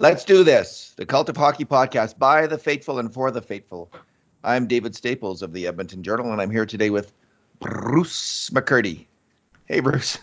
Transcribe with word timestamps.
Let's 0.00 0.24
do 0.24 0.44
this. 0.44 0.94
The 0.96 1.04
Cult 1.04 1.28
of 1.28 1.36
Hockey 1.36 1.66
podcast 1.66 2.18
by 2.18 2.46
the 2.46 2.56
faithful 2.56 3.00
and 3.00 3.12
for 3.12 3.30
the 3.30 3.42
faithful. 3.42 3.92
I'm 4.42 4.66
David 4.66 4.96
Staples 4.96 5.42
of 5.42 5.52
the 5.52 5.66
Edmonton 5.66 6.02
Journal, 6.02 6.32
and 6.32 6.40
I'm 6.40 6.50
here 6.50 6.64
today 6.64 6.88
with 6.88 7.12
Bruce 7.58 8.48
McCurdy. 8.48 9.04
Hey, 9.66 9.80
Bruce. 9.80 10.16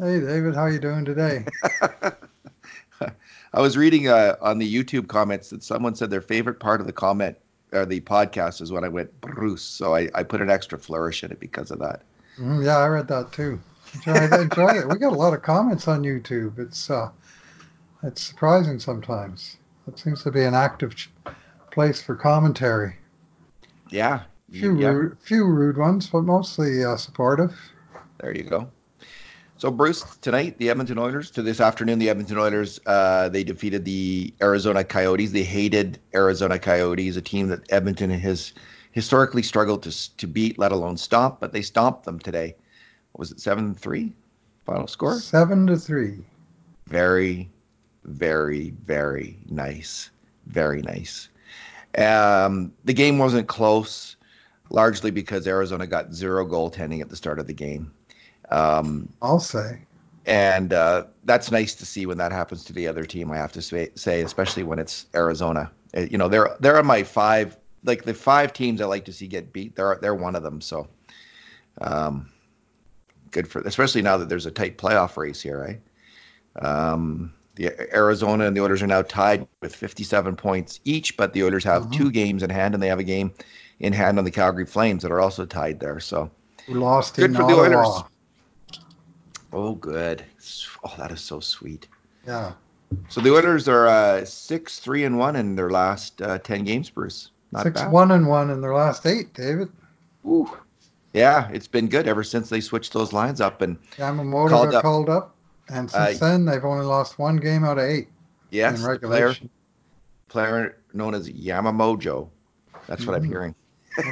Hey, 0.00 0.18
David. 0.18 0.56
How 0.56 0.66
you 0.66 0.80
doing 0.80 1.04
today? 1.04 1.44
I 3.00 3.60
was 3.60 3.76
reading 3.76 4.08
uh, 4.08 4.34
on 4.40 4.58
the 4.58 4.74
YouTube 4.74 5.06
comments 5.06 5.50
that 5.50 5.62
someone 5.62 5.94
said 5.94 6.10
their 6.10 6.20
favorite 6.20 6.58
part 6.58 6.80
of 6.80 6.88
the 6.88 6.92
comment 6.92 7.36
or 7.72 7.86
the 7.86 8.00
podcast 8.00 8.60
is 8.60 8.72
when 8.72 8.82
I 8.82 8.88
went 8.88 9.20
Bruce, 9.20 9.62
so 9.62 9.94
I, 9.94 10.08
I 10.12 10.24
put 10.24 10.42
an 10.42 10.50
extra 10.50 10.76
flourish 10.76 11.22
in 11.22 11.30
it 11.30 11.38
because 11.38 11.70
of 11.70 11.78
that. 11.78 12.02
Mm, 12.36 12.64
yeah, 12.64 12.78
I 12.78 12.88
read 12.88 13.06
that 13.06 13.30
too. 13.30 13.60
I 14.06 14.24
enjoyed 14.42 14.76
it. 14.76 14.88
We 14.88 14.96
got 14.96 15.12
a 15.12 15.16
lot 15.16 15.34
of 15.34 15.42
comments 15.42 15.86
on 15.86 16.02
YouTube. 16.02 16.58
It's 16.58 16.90
uh, 16.90 17.10
it's 18.02 18.22
surprising 18.22 18.78
sometimes. 18.78 19.56
It 19.86 19.98
seems 19.98 20.22
to 20.22 20.30
be 20.30 20.44
an 20.44 20.54
active 20.54 20.94
place 21.70 22.02
for 22.02 22.14
commentary. 22.14 22.96
Yeah. 23.90 24.22
Few 24.50 24.78
yeah. 24.78 24.88
rude, 24.88 25.18
few 25.20 25.44
rude 25.46 25.76
ones, 25.76 26.08
but 26.08 26.22
mostly 26.22 26.84
uh, 26.84 26.96
supportive. 26.96 27.54
There 28.18 28.36
you 28.36 28.42
go. 28.42 28.70
So 29.56 29.70
Bruce, 29.70 30.02
tonight 30.22 30.56
the 30.58 30.70
Edmonton 30.70 30.98
Oilers 30.98 31.30
to 31.32 31.42
this 31.42 31.60
afternoon 31.60 31.98
the 31.98 32.08
Edmonton 32.08 32.38
Oilers 32.38 32.80
uh, 32.86 33.28
they 33.28 33.44
defeated 33.44 33.84
the 33.84 34.32
Arizona 34.42 34.82
Coyotes. 34.82 35.32
They 35.32 35.42
hated 35.42 35.98
Arizona 36.14 36.58
Coyotes, 36.58 37.16
a 37.16 37.22
team 37.22 37.48
that 37.48 37.70
Edmonton 37.70 38.10
has 38.10 38.54
historically 38.92 39.42
struggled 39.42 39.82
to 39.82 40.16
to 40.16 40.26
beat, 40.26 40.58
let 40.58 40.72
alone 40.72 40.96
stop. 40.96 41.40
But 41.40 41.52
they 41.52 41.62
stomped 41.62 42.04
them 42.04 42.18
today. 42.18 42.54
What 43.12 43.20
was 43.20 43.32
it 43.32 43.40
seven 43.40 43.74
three? 43.74 44.14
Final 44.64 44.86
score 44.86 45.20
seven 45.20 45.66
to 45.66 45.76
three. 45.76 46.24
Very 46.86 47.50
very, 48.04 48.70
very 48.84 49.38
nice. 49.48 50.10
Very 50.46 50.82
nice. 50.82 51.28
Um, 51.96 52.72
the 52.84 52.94
game 52.94 53.18
wasn't 53.18 53.48
close, 53.48 54.16
largely 54.70 55.10
because 55.10 55.46
Arizona 55.46 55.86
got 55.86 56.12
zero 56.14 56.46
goaltending 56.46 57.00
at 57.00 57.08
the 57.08 57.16
start 57.16 57.38
of 57.38 57.46
the 57.46 57.52
game. 57.52 57.92
Um, 58.50 59.08
I'll 59.20 59.40
say. 59.40 59.82
And 60.26 60.72
uh, 60.72 61.04
that's 61.24 61.50
nice 61.50 61.74
to 61.76 61.86
see 61.86 62.06
when 62.06 62.18
that 62.18 62.32
happens 62.32 62.64
to 62.64 62.72
the 62.72 62.86
other 62.88 63.04
team. 63.04 63.30
I 63.30 63.36
have 63.36 63.52
to 63.52 63.62
say, 63.62 63.90
say, 63.94 64.20
especially 64.20 64.62
when 64.62 64.78
it's 64.78 65.06
Arizona. 65.14 65.70
Uh, 65.96 66.00
you 66.00 66.18
know, 66.18 66.28
they're 66.28 66.56
they're 66.60 66.78
on 66.78 66.86
my 66.86 67.02
five, 67.02 67.56
like 67.84 68.04
the 68.04 68.14
five 68.14 68.52
teams 68.52 68.80
I 68.80 68.84
like 68.84 69.06
to 69.06 69.12
see 69.12 69.26
get 69.26 69.52
beat. 69.52 69.76
They're 69.76 69.98
they're 70.00 70.14
one 70.14 70.36
of 70.36 70.42
them. 70.42 70.60
So, 70.60 70.88
um, 71.80 72.30
good 73.30 73.48
for, 73.48 73.60
especially 73.62 74.02
now 74.02 74.18
that 74.18 74.28
there's 74.28 74.46
a 74.46 74.50
tight 74.50 74.78
playoff 74.78 75.16
race 75.16 75.40
here, 75.40 75.58
right? 75.58 75.80
Um, 76.64 77.32
the 77.60 77.94
Arizona 77.94 78.46
and 78.46 78.56
the 78.56 78.62
Oilers 78.62 78.82
are 78.82 78.86
now 78.86 79.02
tied 79.02 79.46
with 79.60 79.74
57 79.74 80.34
points 80.36 80.80
each, 80.84 81.16
but 81.18 81.34
the 81.34 81.44
Oilers 81.44 81.64
have 81.64 81.82
mm-hmm. 81.82 81.92
two 81.92 82.10
games 82.10 82.42
in 82.42 82.48
hand, 82.48 82.72
and 82.72 82.82
they 82.82 82.88
have 82.88 82.98
a 82.98 83.04
game 83.04 83.32
in 83.80 83.92
hand 83.92 84.18
on 84.18 84.24
the 84.24 84.30
Calgary 84.30 84.64
Flames 84.64 85.02
that 85.02 85.12
are 85.12 85.20
also 85.20 85.44
tied 85.44 85.78
there. 85.78 86.00
So 86.00 86.30
we 86.66 86.74
lost 86.74 87.16
good 87.16 87.36
for 87.36 87.42
Ottawa. 87.42 87.68
the 87.68 87.76
Oilers. 87.76 88.02
Oh, 89.52 89.74
good. 89.74 90.24
Oh, 90.84 90.94
that 90.96 91.10
is 91.10 91.20
so 91.20 91.40
sweet. 91.40 91.86
Yeah. 92.26 92.52
So 93.08 93.20
the 93.20 93.30
Oilers 93.30 93.68
are 93.68 93.88
uh, 93.88 94.24
six, 94.24 94.78
three, 94.78 95.04
and 95.04 95.18
one 95.18 95.36
in 95.36 95.54
their 95.54 95.70
last 95.70 96.22
uh, 96.22 96.38
ten 96.38 96.64
games, 96.64 96.88
Bruce. 96.88 97.30
Not 97.52 97.64
six, 97.64 97.82
bad. 97.82 97.92
one, 97.92 98.10
and 98.12 98.26
one 98.26 98.48
in 98.48 98.62
their 98.62 98.74
last 98.74 99.04
eight, 99.04 99.34
David. 99.34 99.68
Ooh. 100.26 100.50
Yeah, 101.12 101.50
it's 101.52 101.66
been 101.66 101.88
good 101.88 102.08
ever 102.08 102.24
since 102.24 102.48
they 102.48 102.60
switched 102.60 102.92
those 102.92 103.12
lines 103.12 103.40
up 103.40 103.62
and 103.62 103.76
Yamamoto 103.96 104.48
called 104.48 104.70
got 104.70 104.74
up. 104.76 104.82
called 104.82 105.10
up. 105.10 105.34
And 105.70 105.90
since 105.90 106.20
uh, 106.20 106.28
then, 106.28 106.44
they've 106.44 106.64
only 106.64 106.84
lost 106.84 107.18
one 107.18 107.36
game 107.36 107.64
out 107.64 107.78
of 107.78 107.84
eight. 107.84 108.08
Yes, 108.50 108.80
in 108.80 108.86
regulation. 108.86 109.50
Player, 110.28 110.50
player 110.50 110.76
known 110.92 111.14
as 111.14 111.30
Yamamojo. 111.30 112.28
That's 112.86 113.06
what 113.06 113.14
mm. 113.14 113.22
I'm 113.22 113.24
hearing. 113.24 113.54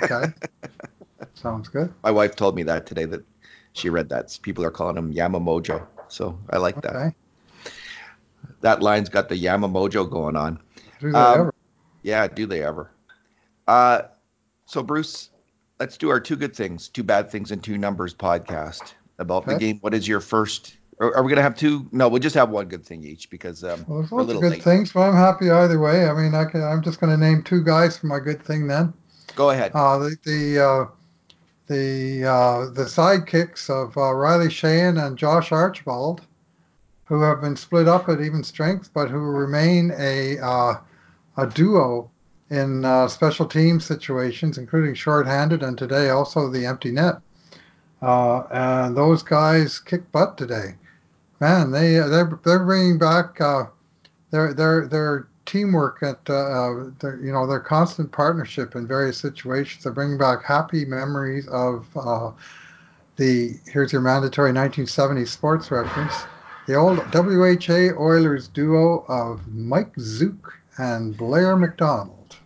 okay. 0.02 0.32
Sounds 1.34 1.68
good. 1.68 1.92
My 2.02 2.10
wife 2.10 2.36
told 2.36 2.54
me 2.54 2.62
that 2.64 2.86
today 2.86 3.04
that 3.06 3.24
she 3.72 3.90
read 3.90 4.08
that. 4.10 4.38
People 4.42 4.64
are 4.64 4.70
calling 4.70 4.96
him 4.96 5.12
Yamamojo. 5.12 5.84
So 6.08 6.38
I 6.50 6.58
like 6.58 6.78
okay. 6.78 6.88
that. 6.92 7.14
That 8.60 8.82
line's 8.82 9.08
got 9.08 9.28
the 9.28 9.36
Yamamojo 9.36 10.08
going 10.10 10.36
on. 10.36 10.60
Do 11.00 11.12
they 11.12 11.18
um, 11.18 11.40
ever? 11.40 11.54
Yeah, 12.02 12.26
do 12.26 12.46
they 12.46 12.62
ever? 12.62 12.90
Uh, 13.66 14.02
so, 14.66 14.82
Bruce, 14.82 15.30
let's 15.78 15.96
do 15.96 16.08
our 16.08 16.20
two 16.20 16.36
good 16.36 16.54
things, 16.54 16.88
two 16.88 17.02
bad 17.02 17.30
things, 17.30 17.50
and 17.50 17.62
two 17.62 17.78
numbers 17.78 18.14
podcast 18.14 18.94
about 19.18 19.42
okay. 19.42 19.54
the 19.54 19.58
game. 19.58 19.78
What 19.80 19.94
is 19.94 20.08
your 20.08 20.20
first 20.20 20.77
are, 21.00 21.16
are 21.16 21.22
we 21.22 21.28
going 21.28 21.36
to 21.36 21.42
have 21.42 21.54
two? 21.54 21.88
No, 21.92 22.08
we'll 22.08 22.20
just 22.20 22.34
have 22.34 22.50
one 22.50 22.66
good 22.66 22.84
thing 22.84 23.04
each 23.04 23.30
because 23.30 23.62
um, 23.64 23.84
well, 23.86 24.00
there's 24.00 24.12
lots 24.12 24.32
of 24.32 24.40
good 24.40 24.52
late. 24.52 24.62
things, 24.62 24.92
but 24.92 25.00
I'm 25.00 25.14
happy 25.14 25.50
either 25.50 25.78
way. 25.78 26.06
I 26.06 26.12
mean, 26.12 26.34
I 26.34 26.44
can. 26.44 26.62
I'm 26.62 26.82
just 26.82 27.00
going 27.00 27.10
to 27.12 27.16
name 27.16 27.42
two 27.42 27.62
guys 27.62 27.96
for 27.96 28.06
my 28.06 28.18
good 28.18 28.42
thing 28.42 28.66
then. 28.66 28.92
Go 29.36 29.50
ahead. 29.50 29.72
Uh, 29.74 29.98
the 29.98 30.16
the 30.24 30.64
uh, 30.64 30.86
the 31.68 32.24
uh, 32.24 32.70
the 32.70 32.84
sidekicks 32.84 33.70
of 33.70 33.96
uh, 33.96 34.12
Riley 34.12 34.48
Sheahan 34.48 35.04
and 35.04 35.16
Josh 35.16 35.52
Archibald, 35.52 36.22
who 37.04 37.22
have 37.22 37.40
been 37.40 37.56
split 37.56 37.86
up 37.86 38.08
at 38.08 38.20
even 38.20 38.42
strength, 38.42 38.90
but 38.92 39.08
who 39.08 39.18
remain 39.18 39.92
a 39.96 40.38
uh, 40.38 40.74
a 41.36 41.46
duo 41.46 42.10
in 42.50 42.84
uh, 42.84 43.06
special 43.06 43.46
team 43.46 43.78
situations, 43.78 44.58
including 44.58 44.94
shorthanded 44.94 45.62
and 45.62 45.78
today 45.78 46.10
also 46.10 46.48
the 46.48 46.66
empty 46.66 46.90
net. 46.90 47.16
Uh, 48.00 48.42
and 48.50 48.96
those 48.96 49.22
guys 49.22 49.78
kick 49.78 50.10
butt 50.12 50.38
today 50.38 50.74
man, 51.40 51.70
they 51.70 51.98
uh, 51.98 52.08
they're 52.08 52.38
they're 52.44 52.64
bringing 52.64 52.98
back 52.98 53.40
uh, 53.40 53.64
their 54.30 54.54
their 54.54 54.86
their 54.86 55.28
teamwork 55.46 56.02
at 56.02 56.18
uh, 56.28 56.34
uh, 56.34 56.90
their, 57.00 57.18
you 57.22 57.32
know 57.32 57.46
their 57.46 57.60
constant 57.60 58.12
partnership 58.12 58.74
in 58.74 58.86
various 58.86 59.18
situations. 59.18 59.84
They're 59.84 59.92
bringing 59.92 60.18
back 60.18 60.44
happy 60.44 60.84
memories 60.84 61.48
of 61.48 61.86
uh, 61.96 62.32
the 63.16 63.54
here's 63.66 63.92
your 63.92 64.02
mandatory 64.02 64.50
1970 64.50 65.24
sports 65.26 65.70
reference. 65.70 66.14
The 66.66 66.74
old 66.74 66.98
WHA 67.14 67.98
Oilers 67.98 68.48
duo 68.48 69.06
of 69.08 69.46
Mike 69.48 69.94
Zuke 69.96 70.52
and 70.76 71.16
Blair 71.16 71.56
MacDonald. 71.56 72.36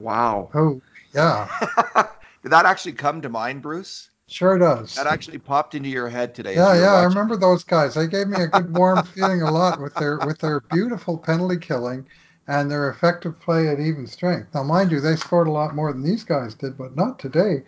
Wow. 0.00 0.48
Oh, 0.54 0.80
yeah. 1.14 1.46
Did 2.42 2.52
that 2.52 2.64
actually 2.64 2.92
come 2.92 3.20
to 3.22 3.28
mind, 3.28 3.60
Bruce? 3.60 4.08
Sure 4.28 4.58
does. 4.58 4.94
That 4.94 5.06
actually 5.06 5.38
popped 5.38 5.74
into 5.74 5.88
your 5.88 6.08
head 6.08 6.34
today. 6.34 6.54
Yeah, 6.54 6.74
yeah, 6.74 6.92
watching. 6.92 6.98
I 6.98 7.04
remember 7.04 7.36
those 7.36 7.64
guys. 7.64 7.94
They 7.94 8.06
gave 8.06 8.28
me 8.28 8.40
a 8.40 8.46
good 8.46 8.76
warm 8.76 9.02
feeling 9.14 9.40
a 9.40 9.50
lot 9.50 9.80
with 9.80 9.94
their 9.94 10.18
with 10.18 10.38
their 10.38 10.60
beautiful 10.60 11.16
penalty 11.16 11.56
killing 11.56 12.06
and 12.46 12.70
their 12.70 12.90
effective 12.90 13.40
play 13.40 13.68
at 13.68 13.80
even 13.80 14.06
strength. 14.06 14.54
Now, 14.54 14.64
mind 14.64 14.92
you, 14.92 15.00
they 15.00 15.16
scored 15.16 15.48
a 15.48 15.50
lot 15.50 15.74
more 15.74 15.92
than 15.92 16.02
these 16.02 16.24
guys 16.24 16.54
did, 16.54 16.76
but 16.76 16.94
not 16.94 17.18
today. 17.18 17.62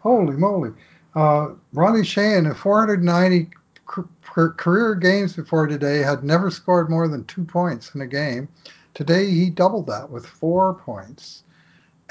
Holy 0.00 0.36
moly! 0.36 0.72
Uh, 1.14 1.50
Ronnie 1.72 2.00
Sheahan, 2.00 2.46
in 2.46 2.54
490 2.54 3.50
career 3.86 4.94
games 4.94 5.34
before 5.34 5.66
today, 5.66 5.98
had 5.98 6.24
never 6.24 6.50
scored 6.50 6.90
more 6.90 7.08
than 7.08 7.24
two 7.24 7.44
points 7.44 7.94
in 7.94 8.02
a 8.02 8.06
game. 8.06 8.48
Today, 8.92 9.30
he 9.30 9.48
doubled 9.48 9.86
that 9.86 10.10
with 10.10 10.26
four 10.26 10.74
points. 10.74 11.44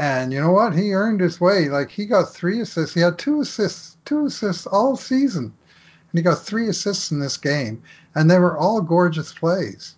And 0.01 0.33
you 0.33 0.41
know 0.41 0.51
what? 0.51 0.73
He 0.73 0.95
earned 0.95 1.21
his 1.21 1.39
way. 1.39 1.69
Like 1.69 1.91
he 1.91 2.07
got 2.07 2.33
three 2.33 2.59
assists. 2.59 2.95
He 2.95 3.01
had 3.01 3.19
two 3.19 3.41
assists, 3.41 3.97
two 4.03 4.25
assists 4.25 4.65
all 4.65 4.95
season. 4.95 5.43
And 5.43 6.19
he 6.19 6.23
got 6.23 6.39
three 6.39 6.67
assists 6.69 7.11
in 7.11 7.19
this 7.19 7.37
game. 7.37 7.83
And 8.15 8.29
they 8.29 8.39
were 8.39 8.57
all 8.57 8.81
gorgeous 8.81 9.31
plays. 9.31 9.95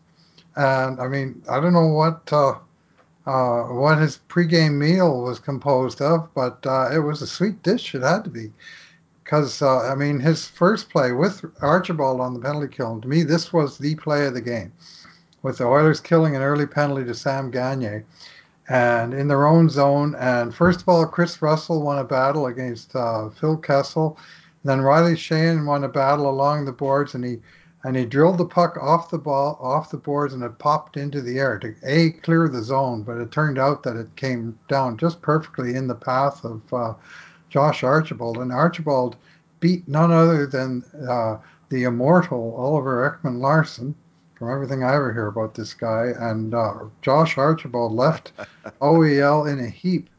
And 0.58 1.00
I 1.00 1.08
mean, 1.08 1.42
I 1.50 1.62
don't 1.62 1.72
know 1.72 1.88
what 1.88 2.34
uh, 2.34 2.56
uh, 3.26 3.64
what 3.70 3.98
his 3.98 4.20
pregame 4.28 4.74
meal 4.74 5.22
was 5.22 5.40
composed 5.40 6.02
of, 6.02 6.28
but 6.34 6.60
uh, 6.66 6.90
it 6.92 7.00
was 7.00 7.22
a 7.22 7.28
sweet 7.28 7.64
dish. 7.64 7.96
It 7.96 8.02
had 8.02 8.26
to 8.26 8.30
be. 8.30 8.52
Because, 9.24 9.62
uh, 9.62 9.90
I 9.90 9.96
mean, 9.96 10.20
his 10.20 10.46
first 10.46 10.90
play 10.90 11.14
with 11.14 11.46
Archibald 11.62 12.20
on 12.20 12.34
the 12.34 12.42
penalty 12.42 12.68
kill, 12.68 13.00
to 13.00 13.08
me, 13.08 13.24
this 13.24 13.54
was 13.54 13.78
the 13.78 13.96
play 13.96 14.26
of 14.26 14.34
the 14.34 14.42
game, 14.42 14.74
with 15.44 15.60
the 15.60 15.64
Oilers 15.64 16.02
killing 16.02 16.36
an 16.36 16.42
early 16.42 16.66
penalty 16.66 17.06
to 17.06 17.16
Sam 17.16 17.50
Gagner 17.50 18.04
and 18.70 19.14
in 19.14 19.28
their 19.28 19.46
own 19.46 19.70
zone. 19.70 20.16
And 20.16 20.54
first 20.54 20.82
of 20.82 20.90
all, 20.90 21.06
Kris 21.06 21.42
Russell 21.42 21.82
won 21.82 22.00
a 22.00 22.04
battle 22.04 22.48
against 22.48 22.96
uh, 22.96 23.30
Phil 23.30 23.58
Kessel. 23.58 24.18
Then 24.64 24.82
Riley 24.82 25.14
Sheahan 25.14 25.66
won 25.66 25.84
a 25.84 25.90
battle 25.90 26.30
along 26.30 26.66
the 26.66 26.72
boards, 26.72 27.16
and 27.16 27.24
he 27.24 27.40
and 27.86 27.98
he 27.98 28.06
drilled 28.06 28.38
the 28.38 28.46
puck 28.46 28.78
off 28.80 29.10
the 29.10 29.18
ball, 29.18 29.60
off 29.62 29.92
the 29.92 29.98
boards, 29.98 30.34
and 30.34 30.42
it 30.42 30.58
popped 30.58 30.96
into 30.96 31.22
the 31.22 31.38
air 31.38 31.60
to 31.60 31.76
a 31.84 32.12
clear 32.12 32.48
the 32.48 32.64
zone. 32.64 33.04
But 33.04 33.18
it 33.18 33.32
turned 33.32 33.60
out 33.60 33.84
that 33.84 33.98
it 33.98 34.16
came 34.16 34.58
down 34.70 34.98
just 34.98 35.22
perfectly 35.22 35.76
in 35.76 35.88
the 35.88 35.96
path 35.96 36.46
of 36.46 36.74
uh, 36.74 36.94
Josh 37.50 37.84
Archibald, 37.84 38.38
and 38.38 38.54
Archibald 38.54 39.18
beat 39.60 39.86
none 39.88 40.12
other 40.12 40.46
than 40.48 40.84
uh, 41.10 41.38
the 41.70 41.84
immortal 41.84 42.56
Oliver 42.56 43.20
Ekman-Larsson 43.22 43.96
from 44.44 44.52
everything 44.52 44.84
I 44.84 44.96
ever 44.96 45.14
hear 45.14 45.28
about 45.28 45.56
this 45.56 45.74
guy. 45.74 46.12
And 46.20 46.54
uh, 46.54 46.74
Josh 47.02 47.38
Archibald 47.38 47.94
left 47.94 48.34
OEL 48.82 49.50
in 49.50 49.60
a 49.64 49.70
heap 49.70 50.10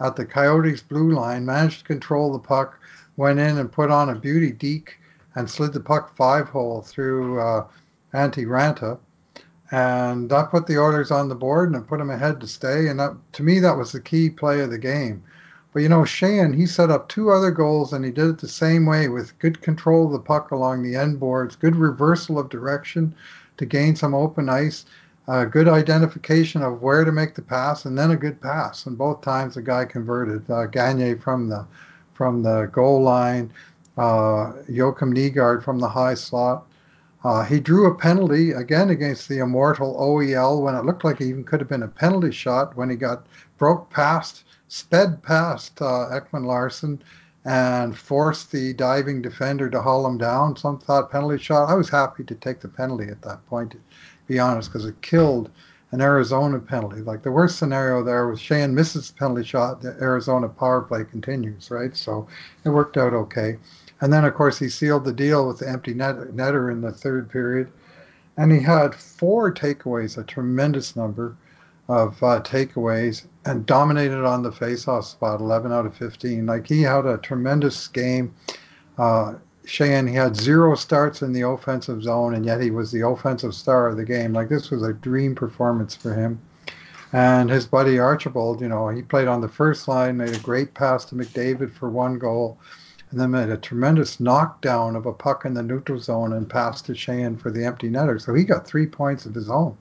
at 0.00 0.16
the 0.16 0.24
Coyotes' 0.24 0.80
blue 0.80 1.12
line, 1.12 1.44
managed 1.44 1.80
to 1.80 1.84
control 1.84 2.32
the 2.32 2.38
puck, 2.38 2.80
went 3.18 3.38
in 3.38 3.58
and 3.58 3.70
put 3.70 3.90
on 3.90 4.08
a 4.08 4.14
beauty 4.14 4.52
deke 4.52 4.98
and 5.34 5.50
slid 5.50 5.74
the 5.74 5.80
puck 5.80 6.16
five 6.16 6.48
hole 6.48 6.80
through 6.80 7.38
uh, 7.38 7.66
Antti 8.14 8.46
Raanta. 8.46 8.98
and 9.70 10.30
that 10.30 10.50
put 10.50 10.66
the 10.66 10.78
Oilers 10.78 11.10
on 11.10 11.28
the 11.28 11.34
board 11.34 11.68
and 11.68 11.76
it 11.76 11.86
put 11.86 11.98
them 11.98 12.08
ahead 12.08 12.40
to 12.40 12.46
stay. 12.46 12.88
And 12.88 12.98
that, 12.98 13.14
to 13.34 13.42
me, 13.42 13.58
that 13.58 13.76
was 13.76 13.92
the 13.92 14.00
key 14.00 14.30
play 14.30 14.60
of 14.60 14.70
the 14.70 14.78
game. 14.78 15.22
But 15.74 15.82
you 15.82 15.90
know, 15.90 16.04
Sheahan, 16.04 16.54
he 16.54 16.64
set 16.64 16.90
up 16.90 17.10
two 17.10 17.30
other 17.30 17.50
goals 17.50 17.92
and 17.92 18.02
he 18.02 18.12
did 18.12 18.30
it 18.30 18.38
the 18.38 18.48
same 18.48 18.86
way 18.86 19.08
with 19.08 19.38
good 19.40 19.60
control 19.60 20.06
of 20.06 20.12
the 20.12 20.20
puck 20.20 20.52
along 20.52 20.82
the 20.82 20.96
end 20.96 21.20
boards, 21.20 21.54
good 21.54 21.76
reversal 21.76 22.38
of 22.38 22.48
direction 22.48 23.14
to 23.56 23.66
gain 23.66 23.96
some 23.96 24.14
open 24.14 24.48
ice, 24.48 24.84
uh, 25.28 25.44
good 25.44 25.68
identification 25.68 26.62
of 26.62 26.82
where 26.82 27.04
to 27.04 27.12
make 27.12 27.34
the 27.34 27.42
pass, 27.42 27.84
and 27.84 27.96
then 27.96 28.10
a 28.10 28.16
good 28.16 28.40
pass. 28.40 28.86
And 28.86 28.98
both 28.98 29.22
times 29.22 29.54
the 29.54 29.62
guy 29.62 29.84
converted. 29.84 30.48
Uh, 30.50 30.66
Gagner 30.66 31.16
from 31.20 31.48
the 31.48 31.66
from 32.12 32.42
the 32.42 32.70
goal 32.72 33.02
line, 33.02 33.52
uh, 33.96 34.52
Joakim 34.68 35.12
Nygard 35.12 35.62
from 35.62 35.80
the 35.80 35.88
high 35.88 36.14
slot. 36.14 36.66
Uh, 37.24 37.42
he 37.42 37.58
drew 37.58 37.86
a 37.86 37.94
penalty 37.94 38.52
again 38.52 38.90
against 38.90 39.28
the 39.28 39.38
immortal 39.38 39.96
OEL 39.98 40.62
when 40.62 40.74
it 40.74 40.84
looked 40.84 41.04
like 41.04 41.20
it 41.20 41.26
even 41.26 41.42
could 41.42 41.58
have 41.58 41.68
been 41.68 41.82
a 41.82 41.88
penalty 41.88 42.30
shot 42.30 42.76
when 42.76 42.90
he 42.90 42.96
got 42.96 43.26
broke 43.56 43.88
past, 43.88 44.44
sped 44.68 45.22
past 45.22 45.80
uh, 45.80 46.10
Ekman 46.12 46.44
Larsson 46.44 47.02
and 47.44 47.96
forced 47.96 48.50
the 48.50 48.72
diving 48.72 49.20
defender 49.20 49.68
to 49.68 49.82
haul 49.82 50.06
him 50.06 50.16
down. 50.16 50.56
Some 50.56 50.78
thought 50.78 51.10
penalty 51.10 51.38
shot. 51.38 51.68
I 51.68 51.74
was 51.74 51.90
happy 51.90 52.24
to 52.24 52.34
take 52.34 52.60
the 52.60 52.68
penalty 52.68 53.08
at 53.08 53.22
that 53.22 53.44
point, 53.46 53.72
to 53.72 53.78
be 54.26 54.38
honest, 54.38 54.72
because 54.72 54.86
it 54.86 55.00
killed 55.02 55.50
an 55.92 56.00
Arizona 56.00 56.58
penalty. 56.58 57.00
Like 57.02 57.22
the 57.22 57.30
worst 57.30 57.58
scenario 57.58 58.02
there 58.02 58.26
was 58.26 58.40
Sheahan 58.40 58.72
misses 58.72 59.10
the 59.10 59.16
penalty 59.16 59.44
shot, 59.44 59.82
the 59.82 59.96
Arizona 60.00 60.48
power 60.48 60.80
play 60.80 61.04
continues, 61.04 61.70
right? 61.70 61.94
So 61.96 62.26
it 62.64 62.70
worked 62.70 62.96
out 62.96 63.12
okay. 63.12 63.58
And 64.00 64.12
then, 64.12 64.24
of 64.24 64.34
course, 64.34 64.58
he 64.58 64.68
sealed 64.68 65.04
the 65.04 65.12
deal 65.12 65.46
with 65.46 65.60
the 65.60 65.68
empty 65.68 65.94
net, 65.94 66.16
netter 66.16 66.72
in 66.72 66.80
the 66.80 66.92
third 66.92 67.30
period. 67.30 67.70
And 68.36 68.50
he 68.50 68.60
had 68.60 68.94
four 68.94 69.52
takeaways, 69.52 70.18
a 70.18 70.24
tremendous 70.24 70.96
number 70.96 71.36
of 71.88 72.20
uh, 72.22 72.40
takeaways, 72.40 73.26
and 73.46 73.66
dominated 73.66 74.24
on 74.24 74.42
the 74.42 74.50
faceoff 74.50 75.04
spot, 75.04 75.40
11 75.40 75.72
out 75.72 75.86
of 75.86 75.96
15. 75.96 76.46
Like 76.46 76.66
he 76.66 76.82
had 76.82 77.06
a 77.06 77.18
tremendous 77.18 77.88
game. 77.88 78.34
Uh, 78.98 79.34
Sheahan, 79.66 80.08
he 80.08 80.14
had 80.14 80.36
zero 80.36 80.74
starts 80.74 81.22
in 81.22 81.32
the 81.32 81.42
offensive 81.42 82.02
zone, 82.02 82.34
and 82.34 82.44
yet 82.44 82.60
he 82.60 82.70
was 82.70 82.92
the 82.92 83.06
offensive 83.06 83.54
star 83.54 83.88
of 83.88 83.96
the 83.96 84.04
game. 84.04 84.32
Like 84.32 84.48
this 84.48 84.70
was 84.70 84.82
a 84.82 84.92
dream 84.92 85.34
performance 85.34 85.94
for 85.94 86.12
him. 86.12 86.38
And 87.12 87.48
his 87.48 87.66
buddy 87.66 87.98
Archibald, 87.98 88.60
you 88.60 88.68
know, 88.68 88.88
he 88.88 89.02
played 89.02 89.28
on 89.28 89.40
the 89.40 89.48
first 89.48 89.88
line, 89.88 90.16
made 90.16 90.34
a 90.34 90.40
great 90.40 90.74
pass 90.74 91.04
to 91.06 91.14
McDavid 91.14 91.72
for 91.72 91.88
one 91.88 92.18
goal 92.18 92.58
and 93.14 93.20
then 93.20 93.30
made 93.30 93.48
a 93.48 93.56
tremendous 93.56 94.18
knockdown 94.18 94.96
of 94.96 95.06
a 95.06 95.12
puck 95.12 95.44
in 95.44 95.54
the 95.54 95.62
neutral 95.62 96.00
zone 96.00 96.32
and 96.32 96.50
passed 96.50 96.86
to 96.86 96.92
Sheahan 96.92 97.40
for 97.40 97.52
the 97.52 97.64
empty 97.64 97.88
netter. 97.88 98.20
So 98.20 98.34
he 98.34 98.42
got 98.42 98.66
three 98.66 98.86
points 98.86 99.24
of 99.24 99.34
his 99.34 99.48
own. 99.48 99.76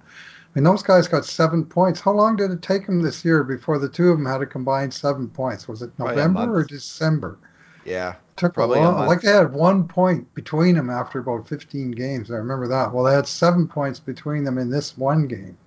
I 0.54 0.60
mean, 0.60 0.66
those 0.66 0.84
guys 0.84 1.08
got 1.08 1.26
seven 1.26 1.66
points. 1.66 2.00
How 2.00 2.12
long 2.12 2.36
did 2.36 2.52
it 2.52 2.62
take 2.62 2.86
them 2.86 3.02
this 3.02 3.26
year 3.26 3.44
before 3.44 3.80
the 3.80 3.90
two 3.90 4.10
of 4.10 4.18
them 4.20 4.28
had 4.28 4.42
a 4.42 4.46
combined 4.46 4.94
seven 4.94 5.28
points? 5.28 5.68
Was 5.68 5.82
it 5.82 5.98
November 5.98 6.60
or 6.60 6.64
December? 6.64 7.40
Yeah, 7.86 8.12
it 8.12 8.38
took 8.38 8.54
probably 8.54 8.78
a 8.78 8.84
long. 8.84 9.04
A 9.04 9.08
like 9.08 9.22
they 9.22 9.32
had 9.32 9.52
one 9.52 9.88
point 9.88 10.32
between 10.36 10.76
them 10.76 10.92
after 10.92 11.20
about 11.20 11.48
15 11.48 11.92
games. 11.92 12.30
I 12.30 12.36
remember 12.36 12.68
that. 12.68 12.94
Well, 12.94 13.04
they 13.04 13.16
had 13.16 13.28
seven 13.28 13.68
points 13.68 14.00
between 14.00 14.44
them 14.44 14.60
in 14.60 14.70
this 14.70 14.96
one 14.96 15.28
game. 15.28 15.58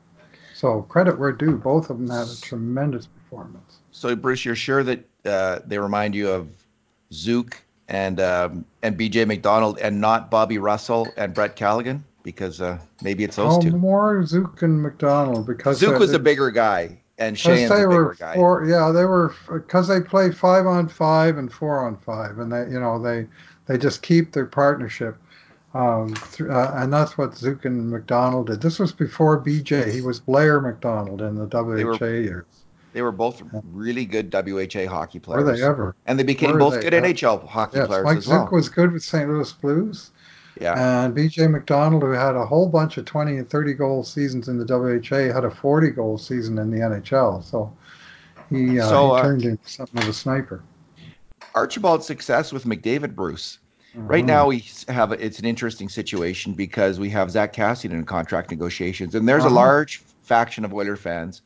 So 0.55 0.83
credit 0.83 1.19
where 1.19 1.33
due. 1.33 1.57
Both 1.57 1.91
of 1.91 1.99
them 1.99 2.09
had 2.09 2.29
a 2.29 2.41
tremendous 2.41 3.07
performance. 3.07 3.79
So 3.91 4.15
Bruce, 4.15 4.45
you're 4.45 4.55
sure 4.55 4.85
that 4.85 5.05
uh, 5.25 5.59
they 5.67 5.79
remind 5.79 6.15
you 6.15 6.31
of 6.31 6.49
Zuke 7.11 7.55
and 7.89 8.21
um, 8.21 8.65
and 8.83 8.97
BJ 8.97 9.27
MacDonald 9.27 9.79
and 9.81 10.01
not 10.01 10.31
Bobby 10.31 10.59
Russell 10.59 11.09
and 11.17 11.35
Brett 11.35 11.57
Callighen 11.57 12.05
because 12.27 12.61
uh, 12.61 12.77
maybe 13.03 13.23
it's 13.23 13.37
those 13.37 13.57
oh, 13.57 13.63
two. 13.63 13.71
More 13.71 14.17
Zuke 14.25 14.61
and 14.63 14.83
MacDonald 14.83 15.47
because 15.47 15.81
Zuke 15.81 16.01
was 16.01 16.13
a 16.13 16.19
bigger 16.19 16.51
guy 16.51 16.99
and 17.19 17.37
they 17.37 17.83
a 17.83 17.87
were 17.87 18.17
guy. 18.19 18.35
Four, 18.35 18.67
yeah, 18.67 18.91
they 18.91 19.05
were 19.05 19.33
because 19.49 19.87
they 19.87 20.01
played 20.01 20.37
five 20.37 20.67
on 20.67 20.89
five 20.89 21.39
and 21.39 21.51
four 21.51 21.87
on 21.87 21.97
five, 21.97 22.41
and 22.41 22.53
they 22.53 22.65
you 22.65 22.81
know 22.81 23.01
they 23.01 23.29
they 23.67 23.79
just 23.79 24.03
keep 24.03 24.33
their 24.33 24.45
partnership. 24.45 25.17
Um, 25.73 26.15
th- 26.33 26.51
uh, 26.51 26.73
and 26.75 26.93
that's 26.93 27.17
what 27.17 27.33
Zuke 27.33 27.65
and 27.65 27.91
MacDonald 27.91 28.49
did. 28.49 28.61
This 28.61 28.81
was 28.81 28.93
before 28.93 29.41
BJ. 29.41 29.93
He 29.93 30.01
was 30.01 30.19
Blair 30.19 30.61
MacDonald 30.61 31.23
in 31.23 31.37
the 31.37 31.47
WHA 31.47 31.85
were, 31.85 32.21
years. 32.21 32.47
They 32.93 33.03
were 33.03 33.13
both 33.13 33.43
really 33.73 34.07
good 34.07 34.33
WHA 34.33 34.89
hockey 34.89 35.21
players. 35.21 35.45
Were 35.45 35.57
they 35.57 35.63
ever? 35.63 35.95
And 36.07 36.19
they 36.19 36.25
became 36.25 36.53
were 36.53 36.59
both 36.59 36.75
they 36.75 36.81
good 36.81 36.95
ever? 36.95 37.07
NHL 37.07 37.47
hockey 37.47 37.79
yes, 37.79 37.87
players 37.87 38.05
Mike 38.05 38.19
as 38.19 38.27
well. 38.27 38.47
Zuke 38.47 38.53
was 38.53 38.69
good 38.69 38.91
with 38.91 39.05
St. 39.05 39.29
Louis 39.29 39.53
Blues. 39.53 40.11
Yeah. 40.61 41.05
And 41.05 41.15
BJ 41.15 41.51
MacDonald, 41.51 42.03
who 42.03 42.13
had 42.13 42.35
a 42.35 42.47
whole 42.47 42.69
bunch 42.69 42.97
of 42.97 43.05
20 43.05 43.37
and 43.37 43.49
30 43.49 43.75
goal 43.75 44.05
seasons 44.05 44.49
in 44.49 44.59
the 44.59 44.65
WHA, 44.65 45.33
had 45.35 45.45
a 45.45 45.51
40 45.51 45.91
goal 45.91 46.19
season 46.19 46.59
in 46.59 46.71
the 46.71 46.79
NHL. 46.79 47.45
So 47.45 47.77
he, 48.51 48.81
uh, 48.81 48.89
so, 48.89 49.15
he 49.15 49.21
uh, 49.21 49.23
turned 49.23 49.45
into 49.45 49.69
something 49.69 50.03
of 50.03 50.09
a 50.09 50.13
sniper. 50.13 50.63
Archibald's 51.55 52.07
success 52.07 52.53
with 52.53 52.65
McDavid, 52.65 53.15
Bruce. 53.15 53.59
Mm-hmm. 53.97 54.09
Right 54.09 54.25
now, 54.25 54.47
we 54.47 54.65
have 54.89 55.13
it's 55.13 55.39
an 55.39 55.47
interesting 55.47 55.89
situation 55.89 56.53
because 56.53 57.01
we 57.01 57.09
have 57.11 57.31
Zack 57.31 57.55
Kassian 57.55 57.93
in 57.93 58.05
contract 58.05 58.51
negotiations, 58.51 59.15
and 59.15 59.27
there's 59.27 59.45
uh-huh. 59.45 59.55
a 59.55 59.57
large 59.57 60.03
faction 60.23 60.65
of 60.65 60.75
Oiler 60.75 60.97
fans 60.97 61.41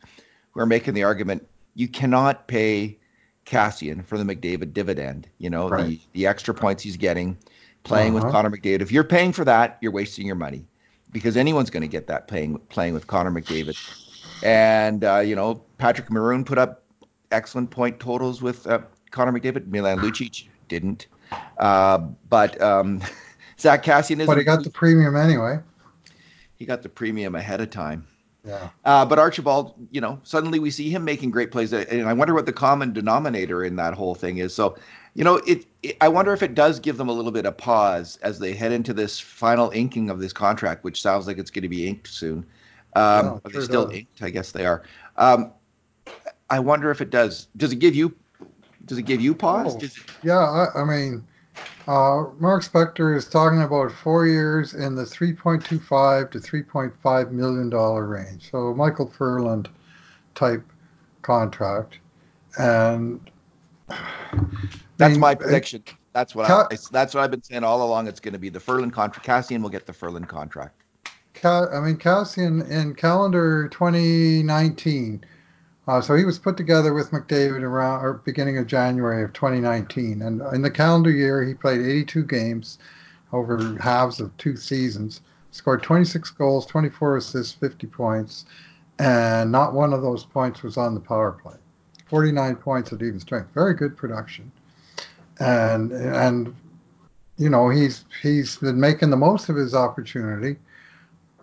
who 0.52 0.60
are 0.60 0.66
making 0.66 0.94
the 0.94 1.04
argument 1.04 1.46
you 1.74 1.86
cannot 1.86 2.48
pay 2.48 2.98
Kassian 3.46 4.04
for 4.04 4.18
the 4.18 4.24
McDavid 4.24 4.72
dividend. 4.72 5.28
You 5.38 5.50
know, 5.50 5.68
right. 5.68 5.86
the, 5.86 6.00
the 6.12 6.26
extra 6.26 6.52
points 6.52 6.82
he's 6.82 6.96
getting 6.96 7.38
playing 7.84 8.16
uh-huh. 8.16 8.26
with 8.26 8.32
Connor 8.32 8.50
McDavid. 8.50 8.80
If 8.80 8.92
you're 8.92 9.04
paying 9.04 9.32
for 9.32 9.44
that, 9.44 9.78
you're 9.80 9.92
wasting 9.92 10.26
your 10.26 10.36
money 10.36 10.66
because 11.12 11.36
anyone's 11.36 11.70
going 11.70 11.82
to 11.82 11.88
get 11.88 12.06
that 12.06 12.28
playing 12.28 12.58
playing 12.68 12.94
with 12.94 13.06
Connor 13.06 13.30
McDavid. 13.30 13.76
And 14.42 15.04
uh, 15.04 15.18
you 15.18 15.36
know, 15.36 15.62
Patrick 15.78 16.10
Maroon 16.10 16.44
put 16.44 16.58
up 16.58 16.84
excellent 17.30 17.70
point 17.70 18.00
totals 18.00 18.42
with 18.42 18.66
uh, 18.66 18.80
Connor 19.10 19.38
McDavid. 19.38 19.66
Milan 19.68 19.98
Lucic 19.98 20.46
didn't, 20.68 21.06
uh, 21.58 21.98
but 22.28 22.60
um, 22.60 23.00
Zack 23.58 23.84
Kassian 23.84 24.20
is. 24.20 24.26
But 24.26 24.38
he 24.38 24.44
got 24.44 24.64
the 24.64 24.70
premium 24.70 25.16
anyway. 25.16 25.58
He 26.56 26.66
got 26.66 26.82
the 26.82 26.88
premium 26.88 27.34
ahead 27.34 27.60
of 27.60 27.70
time. 27.70 28.06
Yeah. 28.44 28.70
Uh, 28.84 29.04
but 29.04 29.18
Archibald, 29.18 29.74
you 29.90 30.00
know, 30.00 30.18
suddenly 30.22 30.58
we 30.58 30.70
see 30.70 30.90
him 30.90 31.04
making 31.04 31.30
great 31.30 31.50
plays, 31.50 31.72
and 31.72 32.08
I 32.08 32.12
wonder 32.12 32.34
what 32.34 32.46
the 32.46 32.52
common 32.52 32.92
denominator 32.92 33.64
in 33.64 33.76
that 33.76 33.94
whole 33.94 34.14
thing 34.14 34.38
is. 34.38 34.54
So, 34.54 34.76
you 35.14 35.24
know, 35.24 35.36
it, 35.46 35.66
it, 35.82 35.96
I 36.00 36.08
wonder 36.08 36.32
if 36.32 36.42
it 36.42 36.54
does 36.54 36.78
give 36.78 36.96
them 36.96 37.08
a 37.08 37.12
little 37.12 37.32
bit 37.32 37.46
of 37.46 37.56
pause 37.56 38.18
as 38.22 38.38
they 38.38 38.54
head 38.54 38.72
into 38.72 38.92
this 38.92 39.18
final 39.18 39.70
inking 39.70 40.10
of 40.10 40.20
this 40.20 40.32
contract, 40.32 40.84
which 40.84 41.02
sounds 41.02 41.26
like 41.26 41.38
it's 41.38 41.50
going 41.50 41.62
to 41.62 41.68
be 41.68 41.86
inked 41.86 42.08
soon. 42.08 42.46
Um, 42.96 43.26
yeah, 43.26 43.38
are 43.44 43.50
they 43.52 43.61
still 43.61 43.87
does. 43.87 43.96
inked? 43.96 44.23
I 44.23 44.30
guess 44.30 44.52
they 44.52 44.66
are. 44.66 44.82
Um, 45.16 45.52
I 46.49 46.58
wonder 46.58 46.90
if 46.90 47.00
it 47.00 47.11
does. 47.11 47.49
Does 47.56 47.73
it 47.73 47.76
give 47.76 47.94
you? 47.94 48.14
Does 48.87 48.99
it 48.99 49.02
give 49.02 49.20
you 49.20 49.35
pause? 49.35 49.76
Oh, 49.76 49.85
it... 49.85 49.92
Yeah, 50.23 50.38
I, 50.38 50.80
I 50.80 50.85
mean, 50.85 51.25
uh, 51.87 52.25
Mark 52.38 52.64
Spector 52.64 53.16
is 53.16 53.28
talking 53.28 53.62
about 53.62 53.92
four 53.92 54.26
years 54.26 54.75
in 54.75 54.94
the 54.94 55.02
3.25 55.02 56.30
to 56.30 56.38
3.5 56.38 57.30
million 57.30 57.70
dollar 57.70 58.06
range. 58.06 58.50
So 58.50 58.75
Micheal 58.75 59.12
Ferland 59.12 59.68
type 60.35 60.64
contract, 61.23 61.99
and 62.58 63.20
that's 65.00 65.19
my 65.19 65.35
prediction. 65.35 65.85
That's 66.12 66.35
what 66.35 66.50
I, 66.50 66.76
that's 66.90 67.14
what 67.14 67.23
I've 67.23 67.30
been 67.30 67.42
saying 67.42 67.64
all 67.64 67.83
along. 67.83 68.09
It's 68.09 68.21
going 68.21 68.33
to 68.35 68.38
be 68.38 68.49
the 68.49 68.61
Ferland 68.61 68.92
contract. 68.92 69.26
Kassian 69.26 69.62
will 69.62 69.71
get 69.71 69.87
the 69.87 69.92
Ferland 69.92 70.28
contract. 70.28 70.83
I 71.42 71.80
mean, 71.80 71.97
Kassian 71.97 72.69
in 72.71 72.95
calendar 72.95 73.69
2019 73.69 75.25
uh, 75.90 76.00
so 76.00 76.14
he 76.14 76.25
was 76.25 76.38
put 76.38 76.57
together 76.57 76.95
with 76.95 77.11
McDavid 77.11 77.62
around 77.62 78.04
or 78.04 78.14
beginning 78.25 78.59
of 78.59 78.66
January 78.69 79.25
of 79.25 79.33
2019, 79.33 80.23
and 80.23 80.40
in 80.54 80.62
the 80.62 80.71
calendar 80.71 81.11
year 81.11 81.45
he 81.45 81.52
played 81.52 81.80
82 81.80 82.23
games 82.25 82.78
over 83.33 83.76
halves 83.80 84.21
of 84.21 84.37
two 84.37 84.57
seasons, 84.57 85.21
scored 85.50 85.83
26 85.83 86.30
goals, 86.30 86.64
24 86.66 87.16
assists, 87.16 87.54
50 87.54 87.88
points, 87.88 88.45
and 89.00 89.50
not 89.50 89.73
one 89.73 89.92
of 89.92 90.00
those 90.00 90.25
points 90.25 90.62
was 90.62 90.76
on 90.76 90.95
the 90.95 91.00
power 91.00 91.33
play. 91.33 91.57
49 92.07 92.54
points 92.54 92.92
at 92.92 93.02
even 93.02 93.19
strength, 93.19 93.50
very 93.52 93.75
good 93.75 93.97
production, 93.97 94.52
and 95.40 95.92
and 95.92 96.54
you 97.38 97.49
know 97.49 97.68
he's 97.68 98.04
he's 98.23 98.59
been 98.59 98.78
making 98.78 99.11
the 99.11 99.16
most 99.16 99.49
of 99.49 99.56
his 99.56 99.75
opportunity, 99.75 100.56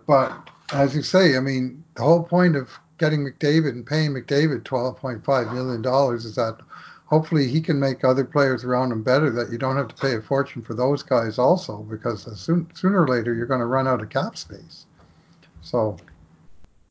but 0.06 0.50
as 0.72 0.94
you 0.94 1.02
say, 1.02 1.36
I 1.36 1.40
mean 1.40 1.84
the 1.96 2.02
whole 2.02 2.22
point 2.22 2.56
of 2.56 2.70
getting 2.98 3.24
McDavid 3.24 3.70
and 3.70 3.86
paying 3.86 4.10
McDavid 4.10 4.62
$12.5 4.64 5.52
million 5.52 6.16
is 6.16 6.34
that 6.34 6.58
hopefully 7.06 7.46
he 7.48 7.60
can 7.60 7.80
make 7.80 8.04
other 8.04 8.24
players 8.24 8.64
around 8.64 8.92
him 8.92 9.02
better 9.02 9.30
that 9.30 9.50
you 9.50 9.58
don't 9.58 9.76
have 9.76 9.88
to 9.88 9.94
pay 9.94 10.14
a 10.14 10.20
fortune 10.20 10.62
for 10.62 10.74
those 10.74 11.02
guys 11.02 11.38
also 11.38 11.78
because 11.90 12.26
soon, 12.38 12.68
sooner 12.74 13.02
or 13.02 13.08
later 13.08 13.34
you're 13.34 13.46
going 13.46 13.60
to 13.60 13.66
run 13.66 13.88
out 13.88 14.02
of 14.02 14.10
cap 14.10 14.36
space. 14.36 14.86
So. 15.62 15.96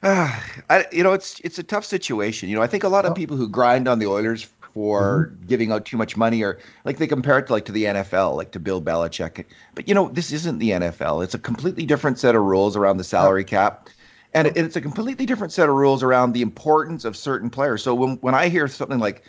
Uh, 0.02 0.40
I, 0.70 0.86
you 0.92 1.04
know, 1.04 1.14
it's 1.14 1.40
it's 1.42 1.60
a 1.60 1.64
tough 1.64 1.86
situation. 1.86 2.50
You 2.50 2.56
know, 2.56 2.62
I 2.62 2.68
think 2.68 2.84
a 2.84 2.90
lot 2.90 3.06
of 3.06 3.16
people 3.16 3.38
who 3.38 3.48
grind 3.48 3.88
on 3.88 4.00
the 4.00 4.08
Oilers 4.08 4.48
for 4.78 5.32
mm-hmm. 5.32 5.48
giving 5.48 5.72
out 5.72 5.86
too 5.86 5.98
much 5.98 6.16
money 6.16 6.44
or 6.44 6.60
like 6.86 6.98
they 6.98 7.08
compare 7.08 7.40
it 7.40 7.48
to 7.48 7.54
like 7.54 7.66
to 7.66 7.72
the 7.72 7.86
NFL, 7.86 8.36
like 8.36 8.52
to 8.52 8.60
Bill 8.60 8.80
Belichick. 8.80 9.46
But 9.74 9.88
you 9.88 9.96
know, 9.96 10.10
this 10.10 10.32
isn't 10.32 10.60
the 10.60 10.70
NFL. 10.70 11.24
It's 11.24 11.34
a 11.34 11.40
completely 11.40 11.88
different 11.88 12.20
set 12.20 12.36
of 12.36 12.44
rules 12.44 12.76
around 12.76 12.98
the 12.98 13.04
salary 13.04 13.44
cap 13.44 13.90
and 14.38 14.50
it, 14.50 14.56
it's 14.56 14.76
a 14.76 14.82
completely 14.82 15.26
different 15.26 15.52
set 15.52 15.68
of 15.68 15.74
rules 15.74 16.04
around 16.04 16.34
the 16.34 16.44
importance 16.44 17.06
of 17.06 17.18
certain 17.18 17.50
players. 17.50 17.82
So 17.82 17.96
when 17.96 18.18
when 18.18 18.36
I 18.36 18.50
hear 18.50 18.68
something 18.68 19.00
like 19.00 19.24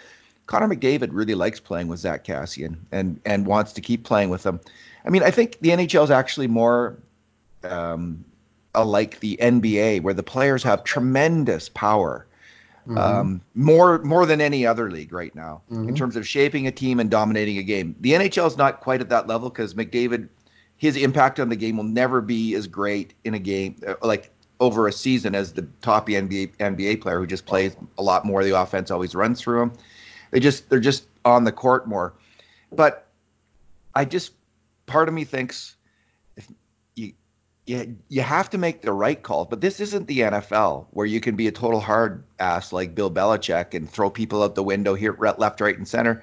Connor 0.44 0.68
McDavid 0.68 1.08
really 1.12 1.34
likes 1.34 1.60
playing 1.60 1.88
with 1.88 2.00
Zack 2.00 2.24
Kassian 2.24 2.76
and 2.92 3.18
and 3.24 3.46
wants 3.46 3.72
to 3.72 3.80
keep 3.80 4.04
playing 4.04 4.28
with 4.28 4.44
him, 4.44 4.60
I 5.06 5.08
mean, 5.08 5.22
I 5.22 5.30
think 5.30 5.58
the 5.60 5.70
NHL 5.70 6.04
is 6.04 6.10
actually 6.10 6.48
more 6.48 6.98
um, 7.64 8.22
like 8.74 9.20
the 9.20 9.38
NBA, 9.40 10.02
where 10.02 10.14
the 10.14 10.22
players 10.22 10.62
have 10.62 10.84
tremendous 10.84 11.70
power. 11.70 12.26
Mm-hmm. 12.88 12.98
Um, 12.98 13.40
more 13.54 13.98
more 13.98 14.24
than 14.24 14.40
any 14.40 14.66
other 14.66 14.90
league 14.90 15.12
right 15.12 15.34
now 15.34 15.60
mm-hmm. 15.70 15.90
in 15.90 15.94
terms 15.94 16.16
of 16.16 16.26
shaping 16.26 16.66
a 16.66 16.72
team 16.72 17.00
and 17.00 17.10
dominating 17.10 17.58
a 17.58 17.62
game. 17.62 17.94
The 18.00 18.12
NHL 18.12 18.46
is 18.46 18.56
not 18.56 18.80
quite 18.80 19.02
at 19.02 19.10
that 19.10 19.26
level 19.26 19.50
because 19.50 19.74
McDavid, 19.74 20.26
his 20.78 20.96
impact 20.96 21.38
on 21.38 21.50
the 21.50 21.56
game 21.56 21.76
will 21.76 21.84
never 21.84 22.22
be 22.22 22.54
as 22.54 22.66
great 22.66 23.12
in 23.24 23.34
a 23.34 23.38
game 23.38 23.76
uh, 23.86 23.94
like 24.00 24.30
over 24.58 24.88
a 24.88 24.92
season 24.92 25.34
as 25.34 25.52
the 25.52 25.68
top 25.82 26.08
NBA 26.08 26.56
NBA 26.56 27.02
player 27.02 27.18
who 27.18 27.26
just 27.26 27.44
plays 27.44 27.76
a 27.98 28.02
lot 28.02 28.24
more. 28.24 28.42
The 28.42 28.58
offense 28.58 28.90
always 28.90 29.14
runs 29.14 29.40
through 29.42 29.62
him. 29.62 29.72
They 30.30 30.40
just 30.40 30.70
they're 30.70 30.80
just 30.80 31.04
on 31.26 31.44
the 31.44 31.52
court 31.52 31.86
more. 31.86 32.14
But 32.72 33.06
I 33.94 34.06
just 34.06 34.32
part 34.86 35.08
of 35.08 35.14
me 35.14 35.24
thinks 35.24 35.76
you 37.68 37.96
you 38.08 38.22
have 38.22 38.50
to 38.50 38.58
make 38.58 38.82
the 38.82 38.92
right 38.92 39.22
calls. 39.22 39.48
But 39.48 39.60
this 39.60 39.80
isn't 39.80 40.06
the 40.06 40.20
NFL 40.20 40.86
where 40.90 41.06
you 41.06 41.20
can 41.20 41.36
be 41.36 41.46
a 41.48 41.52
total 41.52 41.80
hard 41.80 42.24
ass 42.38 42.72
like 42.72 42.94
Bill 42.94 43.10
Belichick 43.10 43.74
and 43.74 43.88
throw 43.88 44.10
people 44.10 44.42
out 44.42 44.54
the 44.54 44.62
window 44.62 44.94
here, 44.94 45.16
left, 45.36 45.60
right, 45.60 45.76
and 45.76 45.86
center. 45.86 46.22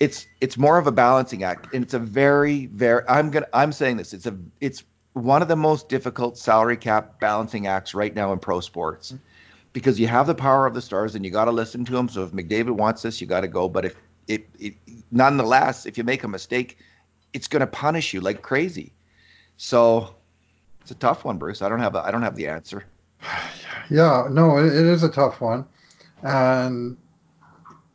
It's 0.00 0.26
it's 0.40 0.58
more 0.58 0.76
of 0.76 0.86
a 0.86 0.92
balancing 0.92 1.44
act, 1.44 1.72
and 1.72 1.84
it's 1.84 1.94
a 1.94 1.98
very 1.98 2.66
very. 2.66 3.02
I'm 3.08 3.30
gonna 3.30 3.46
I'm 3.52 3.72
saying 3.72 3.96
this. 3.96 4.12
It's 4.12 4.26
a 4.26 4.36
it's 4.60 4.82
one 5.12 5.40
of 5.40 5.48
the 5.48 5.56
most 5.56 5.88
difficult 5.88 6.36
salary 6.36 6.76
cap 6.76 7.20
balancing 7.20 7.66
acts 7.66 7.94
right 7.94 8.14
now 8.14 8.32
in 8.32 8.38
pro 8.38 8.60
sports 8.60 9.12
mm-hmm. 9.12 9.22
because 9.72 9.98
you 9.98 10.08
have 10.08 10.26
the 10.26 10.34
power 10.34 10.66
of 10.66 10.74
the 10.74 10.82
stars 10.82 11.14
and 11.14 11.24
you 11.24 11.30
got 11.30 11.46
to 11.46 11.52
listen 11.52 11.84
to 11.86 11.92
them. 11.92 12.08
So 12.08 12.24
if 12.24 12.32
McDavid 12.32 12.72
wants 12.72 13.02
this, 13.02 13.20
you 13.20 13.26
got 13.26 13.40
to 13.40 13.48
go. 13.48 13.68
But 13.68 13.86
if 13.86 13.96
it, 14.28 14.46
it, 14.58 14.74
nonetheless, 15.10 15.86
if 15.86 15.96
you 15.96 16.04
make 16.04 16.22
a 16.24 16.28
mistake, 16.28 16.76
it's 17.32 17.48
going 17.48 17.60
to 17.60 17.66
punish 17.66 18.12
you 18.12 18.20
like 18.20 18.42
crazy. 18.42 18.92
So 19.56 20.16
it's 20.86 20.92
a 20.92 20.94
tough 20.94 21.24
one, 21.24 21.36
Bruce. 21.36 21.62
I 21.62 21.68
don't 21.68 21.80
have 21.80 21.96
a, 21.96 21.98
I 21.98 22.12
don't 22.12 22.22
have 22.22 22.36
the 22.36 22.46
answer. 22.46 22.84
Yeah, 23.88 24.26
no, 24.28 24.58
it, 24.58 24.66
it 24.66 24.84
is 24.84 25.04
a 25.04 25.08
tough 25.08 25.40
one, 25.40 25.64
and 26.22 26.96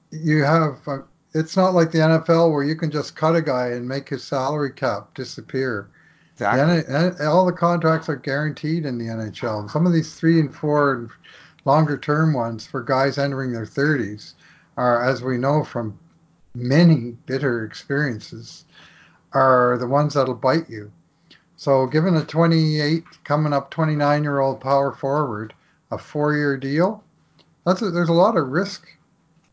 you 0.10 0.41
have. 0.41 0.79
Uh, 0.88 1.00
it's 1.33 1.57
not 1.57 1.74
like 1.74 1.91
the 1.91 1.98
NFL 1.98 2.50
where 2.50 2.63
you 2.63 2.77
can 2.77 2.89
just 2.89 3.17
cut 3.17 3.36
a 3.36 3.41
guy 3.41 3.71
and 3.71 3.86
make 3.86 4.07
his 4.07 4.24
salary 4.24 4.71
cap 4.71 5.13
disappear. 5.15 5.89
Exactly. 6.36 6.83
The, 6.83 7.27
all 7.27 7.45
the 7.45 7.51
contracts 7.51 8.07
are 8.07 8.15
guaranteed 8.15 8.86
in 8.86 8.98
the 8.98 9.07
NHL. 9.07 9.69
Some 9.69 9.86
of 9.86 9.91
these 9.91 10.15
three 10.15 10.39
and 10.39 10.55
four 10.55 10.93
and 10.93 11.10
longer 11.65 11.98
term 11.98 12.31
ones 12.31 12.65
for 12.65 12.81
guys 12.81 13.17
entering 13.17 13.51
their 13.51 13.65
30s 13.65 14.36
are, 14.77 15.03
as 15.03 15.21
we 15.21 15.38
know 15.38 15.62
from 15.65 16.00
many 16.55 17.17
bitter 17.25 17.65
experiences, 17.65 18.63
are 19.33 19.77
the 19.77 19.88
ones 19.88 20.13
that'll 20.13 20.36
bite 20.36 20.69
you. 20.69 20.89
So, 21.61 21.85
given 21.85 22.15
a 22.15 22.25
28, 22.25 23.03
coming 23.23 23.53
up 23.53 23.69
29 23.69 24.23
year 24.23 24.39
old 24.39 24.59
power 24.59 24.91
forward, 24.91 25.53
a 25.91 25.97
four 25.99 26.33
year 26.33 26.57
deal, 26.57 27.03
that's 27.67 27.83
a, 27.83 27.91
there's 27.91 28.09
a 28.09 28.13
lot 28.13 28.35
of 28.35 28.47
risk 28.47 28.87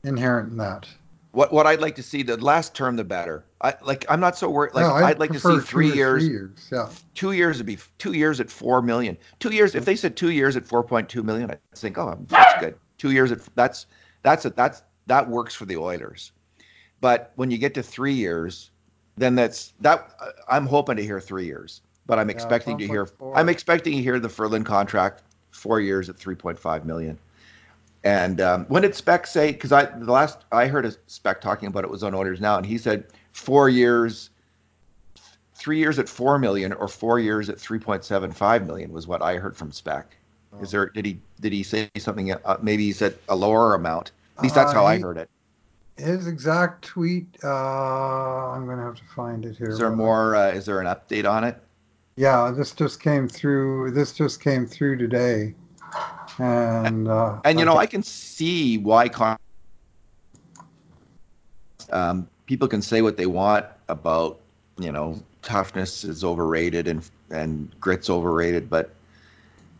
inherent 0.04 0.52
in 0.52 0.56
that. 0.56 0.88
What 1.32 1.52
what 1.52 1.66
I'd 1.66 1.82
like 1.82 1.96
to 1.96 2.02
see 2.02 2.22
the 2.22 2.38
last 2.38 2.74
term 2.74 2.96
the 2.96 3.04
better. 3.04 3.44
I 3.60 3.74
like 3.82 4.06
I'm 4.08 4.20
not 4.20 4.38
so 4.38 4.48
worried. 4.48 4.72
Like 4.72 4.86
no, 4.86 4.94
I'd, 4.94 5.04
I'd 5.04 5.18
like 5.18 5.32
to 5.32 5.38
see 5.38 5.58
three 5.58 5.92
years. 5.92 6.24
Three 6.24 6.32
years, 6.32 6.68
yeah. 6.72 6.88
Two 7.14 7.32
years 7.32 7.58
would 7.58 7.66
be 7.66 7.76
two 7.98 8.14
years 8.14 8.40
at 8.40 8.50
four 8.50 8.80
million. 8.80 9.18
Two 9.38 9.50
years. 9.50 9.74
If 9.74 9.84
they 9.84 9.94
said 9.94 10.16
two 10.16 10.30
years 10.30 10.56
at 10.56 10.64
4.2 10.64 11.22
million, 11.22 11.50
I'd 11.50 11.58
think, 11.74 11.98
oh, 11.98 12.18
that's 12.28 12.58
good. 12.58 12.74
Two 12.96 13.10
years 13.10 13.32
at 13.32 13.40
that's 13.54 13.84
that's 14.22 14.46
a, 14.46 14.50
that's 14.50 14.82
that 15.08 15.28
works 15.28 15.54
for 15.54 15.66
the 15.66 15.76
Oilers. 15.76 16.32
But 17.02 17.32
when 17.36 17.50
you 17.50 17.58
get 17.58 17.74
to 17.74 17.82
three 17.82 18.14
years, 18.14 18.70
then 19.18 19.34
that's 19.34 19.74
that. 19.80 20.10
I'm 20.48 20.66
hoping 20.66 20.96
to 20.96 21.02
hear 21.02 21.20
three 21.20 21.44
years, 21.44 21.82
but 22.08 22.18
I'm 22.18 22.28
yeah, 22.28 22.34
expecting 22.34 22.76
to 22.78 22.86
hear. 22.88 23.08
I'm 23.36 23.48
expecting 23.48 23.92
to 23.92 24.02
hear 24.02 24.18
the 24.18 24.28
Ferland 24.28 24.66
contract 24.66 25.22
four 25.52 25.80
years 25.80 26.08
at 26.08 26.16
3.5 26.16 26.84
million. 26.84 27.18
And 28.02 28.40
um, 28.40 28.64
when 28.66 28.82
did 28.82 28.94
Spec 28.94 29.26
say? 29.26 29.52
Because 29.52 29.70
I 29.70 29.84
the 29.84 30.10
last 30.10 30.38
I 30.50 30.66
heard 30.66 30.86
a 30.86 30.92
Spec 31.06 31.40
talking 31.40 31.68
about 31.68 31.84
it 31.84 31.90
was 31.90 32.02
on 32.02 32.14
Oilers 32.14 32.40
Now, 32.40 32.56
and 32.56 32.64
he 32.64 32.78
said 32.78 33.04
four 33.32 33.68
years, 33.68 34.30
three 35.54 35.78
years 35.78 35.98
at 35.98 36.08
four 36.08 36.38
million, 36.38 36.72
or 36.72 36.88
four 36.88 37.18
years 37.18 37.48
at 37.48 37.60
three 37.60 37.78
point 37.78 38.04
seven 38.04 38.32
five 38.32 38.66
million 38.66 38.92
was 38.92 39.06
what 39.06 39.20
I 39.20 39.36
heard 39.36 39.56
from 39.56 39.72
Spec. 39.72 40.16
Oh. 40.52 40.62
Is 40.62 40.70
there 40.70 40.86
did 40.86 41.04
he 41.04 41.20
did 41.40 41.52
he 41.52 41.64
say 41.64 41.90
something? 41.98 42.32
Uh, 42.32 42.56
maybe 42.62 42.84
he 42.84 42.92
said 42.92 43.18
a 43.28 43.36
lower 43.36 43.74
amount. 43.74 44.12
At 44.38 44.44
least 44.44 44.54
that's 44.54 44.70
uh, 44.70 44.74
how 44.74 44.86
he, 44.86 44.94
I 44.94 45.00
heard 45.00 45.18
it. 45.18 45.28
His 45.96 46.28
exact 46.28 46.84
tweet. 46.84 47.26
Uh, 47.42 47.48
I'm 47.48 48.64
gonna 48.64 48.84
have 48.84 48.94
to 48.94 49.04
find 49.16 49.44
it 49.44 49.56
here. 49.56 49.70
Is 49.70 49.78
there 49.78 49.90
more? 49.90 50.36
Uh, 50.36 50.52
is 50.52 50.64
there 50.66 50.80
an 50.80 50.86
update 50.86 51.28
on 51.28 51.42
it? 51.42 51.60
Yeah, 52.18 52.52
this 52.54 52.72
just 52.72 53.00
came 53.00 53.28
through. 53.28 53.92
This 53.92 54.12
just 54.12 54.42
came 54.42 54.66
through 54.66 54.98
today 54.98 55.54
and 56.38 57.08
uh, 57.08 57.40
and 57.44 57.58
you 57.58 57.64
know 57.64 57.76
I 57.76 57.87
can 57.87 58.02
see 58.02 58.78
why 58.78 59.08
con- 59.08 59.38
um, 61.90 62.28
people 62.46 62.68
can 62.68 62.82
say 62.82 63.02
what 63.02 63.16
they 63.16 63.26
want 63.26 63.66
about 63.88 64.38
you 64.78 64.92
know 64.92 65.20
toughness 65.42 66.04
is 66.04 66.25
overrated 66.25 66.88
and 66.88 67.08
and 67.30 67.70
grit's 67.80 68.08
overrated, 68.08 68.70
but 68.70 68.94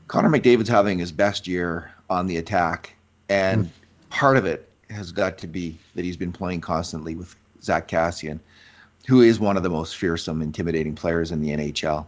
Connor 0.07 0.28
McDavid's 0.28 0.68
having 0.68 0.99
his 0.99 1.12
best 1.12 1.47
year 1.47 1.90
on 2.11 2.26
the 2.26 2.37
attack, 2.37 2.95
and 3.28 3.66
mm. 3.66 3.71
part 4.11 4.37
of 4.37 4.45
it 4.45 4.68
has 4.90 5.12
got 5.12 5.38
to 5.38 5.47
be 5.47 5.78
that 5.95 6.04
he's 6.04 6.16
been 6.16 6.33
playing 6.33 6.61
constantly 6.61 7.14
with 7.14 7.35
Zack 7.62 7.88
Kassian, 7.88 8.40
who 9.07 9.21
is 9.21 9.38
one 9.38 9.57
of 9.57 9.62
the 9.62 9.71
most 9.71 9.97
fearsome, 9.97 10.42
intimidating 10.42 10.95
players 10.95 11.30
in 11.30 11.40
the 11.40 11.50
NHL. 11.50 12.07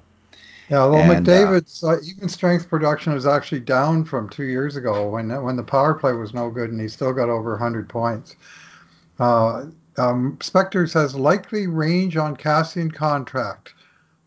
Yeah, 0.71 0.87
well, 0.87 0.99
and, 0.99 1.29
uh, 1.29 1.33
McDavid's 1.33 1.83
uh, 1.83 1.97
even 2.05 2.29
strength 2.29 2.69
production 2.69 3.13
is 3.13 3.27
actually 3.27 3.61
down 3.61 4.05
from 4.05 4.29
two 4.29 4.45
years 4.45 4.77
ago 4.77 5.09
when 5.09 5.31
when 5.43 5.57
the 5.57 5.65
power 5.65 5.95
play 5.95 6.13
was 6.13 6.33
no 6.33 6.49
good, 6.49 6.71
and 6.71 6.81
he 6.81 6.87
still 6.87 7.13
got 7.13 7.29
over 7.29 7.51
100 7.51 7.89
points. 7.89 8.37
Uh, 9.19 9.67
um, 9.99 10.37
Spector 10.39 10.89
says 10.89 11.17
likely 11.17 11.67
range 11.67 12.17
on 12.17 12.37
Kassian 12.37 12.95
contract, 12.95 13.75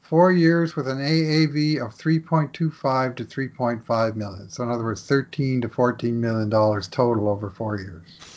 four 0.01 0.33
years 0.33 0.75
with 0.75 0.89
an 0.89 0.99
AAV 0.99 1.83
of 1.83 1.95
3.25 1.95 3.15
to 3.15 3.23
3.5 3.23 4.15
million. 4.17 4.49
So 4.49 4.63
in 4.63 4.69
other 4.69 4.83
words, 4.83 5.01
13 5.03 5.61
to 5.61 5.69
14 5.69 6.19
million 6.19 6.49
dollars 6.49 6.89
total 6.89 7.29
over 7.29 7.49
four 7.49 7.79
years. 7.79 8.32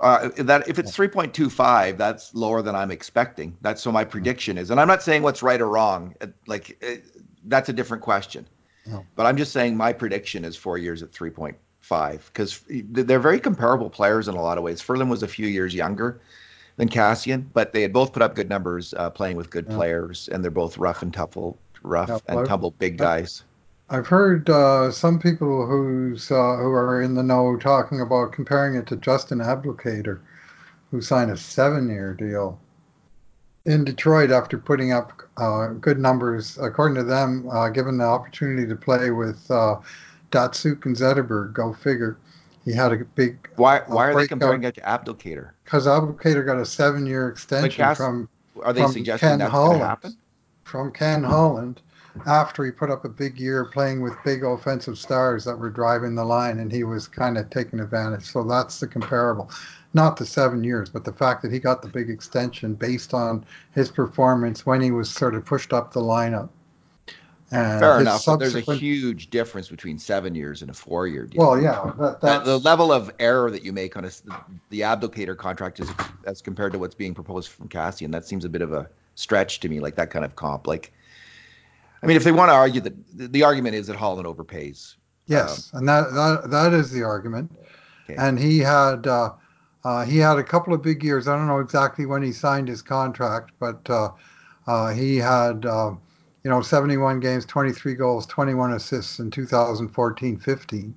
Uh, 0.00 0.28
that 0.36 0.68
if 0.68 0.78
it's 0.78 0.96
3.25, 0.96 1.96
that's 1.96 2.34
lower 2.34 2.62
than 2.62 2.74
I'm 2.74 2.90
expecting. 2.90 3.56
That's 3.60 3.82
so 3.82 3.90
my 3.90 4.04
prediction 4.04 4.58
is, 4.58 4.70
and 4.70 4.80
I'm 4.80 4.88
not 4.88 5.02
saying 5.02 5.22
what's 5.22 5.42
right 5.42 5.60
or 5.60 5.68
wrong. 5.68 6.14
Like 6.46 6.76
it, 6.82 7.04
that's 7.44 7.68
a 7.68 7.72
different 7.72 8.02
question. 8.02 8.46
No. 8.86 9.04
But 9.16 9.26
I'm 9.26 9.36
just 9.36 9.52
saying 9.52 9.76
my 9.76 9.92
prediction 9.92 10.44
is 10.44 10.56
four 10.56 10.78
years 10.78 11.02
at 11.02 11.12
3.5 11.12 12.20
because 12.26 12.60
they're 12.68 13.18
very 13.18 13.40
comparable 13.40 13.90
players 13.90 14.28
in 14.28 14.34
a 14.34 14.42
lot 14.42 14.58
of 14.58 14.64
ways. 14.64 14.80
Ferland 14.80 15.10
was 15.10 15.22
a 15.22 15.28
few 15.28 15.46
years 15.46 15.74
younger 15.74 16.20
than 16.76 16.88
Kassian 16.88 17.46
but 17.52 17.72
they 17.72 17.82
had 17.82 17.92
both 17.92 18.12
put 18.12 18.22
up 18.22 18.34
good 18.34 18.48
numbers 18.48 18.94
uh, 18.94 19.10
playing 19.10 19.36
with 19.36 19.50
good 19.50 19.66
yeah. 19.68 19.76
players, 19.76 20.28
and 20.28 20.42
they're 20.42 20.50
both 20.50 20.76
rough 20.78 21.02
and 21.02 21.12
tumble, 21.12 21.58
rough 21.82 22.08
yeah, 22.08 22.18
and 22.28 22.46
tumble 22.46 22.72
big 22.72 22.98
guys. 22.98 23.44
I've 23.90 24.06
heard 24.06 24.48
uh, 24.48 24.90
some 24.90 25.18
people 25.18 25.66
who's 25.66 26.30
uh, 26.30 26.56
who 26.56 26.70
are 26.70 27.02
in 27.02 27.14
the 27.14 27.22
know 27.22 27.56
talking 27.56 28.00
about 28.00 28.32
comparing 28.32 28.76
it 28.76 28.86
to 28.86 28.96
Justin 28.96 29.40
Abdelkader, 29.40 30.20
who 30.90 31.02
signed 31.02 31.30
a 31.30 31.36
seven-year 31.36 32.14
deal 32.14 32.58
in 33.66 33.84
Detroit 33.84 34.30
after 34.30 34.56
putting 34.56 34.92
up 34.92 35.22
uh, 35.36 35.68
good 35.68 35.98
numbers, 35.98 36.58
according 36.58 36.96
to 36.96 37.04
them, 37.04 37.48
uh, 37.50 37.68
given 37.68 37.98
the 37.98 38.04
opportunity 38.04 38.66
to 38.66 38.76
play 38.76 39.10
with 39.10 39.50
uh, 39.50 39.76
Datsyuk 40.30 40.86
and 40.86 40.96
Zetterberg. 40.96 41.52
Go 41.52 41.74
figure. 41.74 42.16
He 42.64 42.72
had 42.72 42.92
a 42.92 43.04
big. 43.04 43.36
Why? 43.56 43.82
Why 43.86 44.06
are 44.06 44.14
they 44.18 44.26
comparing 44.26 44.64
it 44.64 44.76
to 44.76 44.80
Abdelkader? 44.80 45.50
Because 45.64 45.86
Abdelkader 45.86 46.46
got 46.46 46.56
a 46.56 46.64
seven-year 46.64 47.28
extension 47.28 47.94
from. 47.94 48.30
Are 48.62 48.72
they 48.72 48.82
from 48.82 48.92
suggesting 48.92 49.28
Ken 49.28 49.38
that's 49.40 49.52
going 49.52 49.78
to 49.78 49.84
happen? 49.84 50.16
From 50.62 50.90
Ken 50.90 51.22
Holland 51.22 51.82
after 52.26 52.64
he 52.64 52.70
put 52.70 52.90
up 52.90 53.04
a 53.04 53.08
big 53.08 53.38
year 53.38 53.64
playing 53.64 54.00
with 54.00 54.14
big 54.24 54.44
offensive 54.44 54.98
stars 54.98 55.44
that 55.44 55.58
were 55.58 55.70
driving 55.70 56.14
the 56.14 56.24
line 56.24 56.60
and 56.60 56.70
he 56.70 56.84
was 56.84 57.08
kind 57.08 57.36
of 57.36 57.50
taking 57.50 57.80
advantage. 57.80 58.24
So 58.24 58.44
that's 58.44 58.80
the 58.80 58.86
comparable. 58.86 59.50
Not 59.92 60.16
the 60.16 60.26
seven 60.26 60.64
years, 60.64 60.90
but 60.90 61.04
the 61.04 61.12
fact 61.12 61.42
that 61.42 61.52
he 61.52 61.58
got 61.58 61.82
the 61.82 61.88
big 61.88 62.10
extension 62.10 62.74
based 62.74 63.14
on 63.14 63.44
his 63.72 63.90
performance 63.90 64.66
when 64.66 64.80
he 64.80 64.90
was 64.90 65.08
sort 65.10 65.34
of 65.34 65.44
pushed 65.44 65.72
up 65.72 65.92
the 65.92 66.00
lineup. 66.00 66.48
And 67.50 67.80
Fair 67.80 68.00
enough. 68.00 68.22
Subsequent... 68.22 68.66
there's 68.66 68.68
a 68.68 68.80
huge 68.80 69.30
difference 69.30 69.68
between 69.68 69.98
seven 69.98 70.34
years 70.34 70.62
and 70.62 70.70
a 70.70 70.74
four 70.74 71.06
year 71.06 71.26
deal. 71.26 71.40
Well, 71.40 71.60
yeah. 71.60 71.92
That, 72.22 72.44
the 72.44 72.58
level 72.58 72.92
of 72.92 73.12
error 73.20 73.50
that 73.50 73.64
you 73.64 73.72
make 73.72 73.96
on 73.96 74.04
a, 74.04 74.10
the 74.70 74.80
Abdelkader 74.80 75.36
contract 75.36 75.78
is 75.78 75.88
as 76.26 76.42
compared 76.42 76.72
to 76.72 76.78
what's 76.78 76.96
being 76.96 77.14
proposed 77.14 77.50
from 77.50 77.68
Kassian. 77.68 78.10
That 78.10 78.26
seems 78.26 78.44
a 78.44 78.48
bit 78.48 78.62
of 78.62 78.72
a 78.72 78.88
stretch 79.14 79.60
to 79.60 79.68
me, 79.68 79.78
like 79.78 79.94
that 79.96 80.10
kind 80.10 80.24
of 80.24 80.34
comp. 80.34 80.66
Like, 80.66 80.92
I 82.04 82.06
mean, 82.06 82.16
if 82.18 82.24
they 82.24 82.32
want 82.32 82.50
to 82.50 82.54
argue 82.54 82.82
that 82.82 83.32
the, 83.32 83.42
argument 83.42 83.74
is 83.74 83.86
that 83.86 83.96
Holland 83.96 84.26
overpays. 84.26 84.96
Yes, 85.26 85.70
um, 85.72 85.78
and 85.78 85.88
that, 85.88 86.12
that 86.12 86.50
that 86.50 86.72
is 86.74 86.90
the 86.90 87.02
argument. 87.02 87.50
Okay. 88.04 88.14
And 88.18 88.38
he 88.38 88.58
had 88.58 89.06
uh, 89.06 89.32
uh, 89.84 90.04
he 90.04 90.18
had 90.18 90.36
a 90.36 90.44
couple 90.44 90.74
of 90.74 90.82
big 90.82 91.02
years. 91.02 91.26
I 91.26 91.34
don't 91.34 91.46
know 91.46 91.60
exactly 91.60 92.04
when 92.04 92.22
he 92.22 92.30
signed 92.30 92.68
his 92.68 92.82
contract, 92.82 93.52
but 93.58 93.88
uh, 93.88 94.10
uh 94.66 94.92
he 94.92 95.16
had 95.16 95.64
uh, 95.64 95.94
you 96.42 96.50
know 96.50 96.60
71 96.60 97.20
games, 97.20 97.46
23 97.46 97.94
goals, 97.94 98.26
21 98.26 98.74
assists 98.74 99.18
in 99.18 99.30
2014-15. 99.30 100.92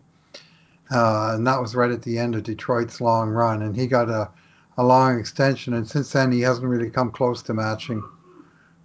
Uh, 0.90 1.32
and 1.36 1.48
that 1.48 1.62
was 1.62 1.76
right 1.76 1.92
at 1.92 2.02
the 2.02 2.18
end 2.18 2.36
of 2.36 2.44
Detroit's 2.44 3.00
long 3.00 3.30
run. 3.30 3.62
And 3.62 3.76
he 3.76 3.88
got 3.88 4.10
a, 4.10 4.30
a 4.78 4.84
long 4.84 5.20
extension, 5.20 5.74
and 5.74 5.88
since 5.88 6.12
then 6.12 6.34
he 6.34 6.42
hasn't 6.42 6.68
really 6.68 6.90
come 6.90 7.12
close 7.12 7.42
to 7.44 7.54
matching 7.54 8.04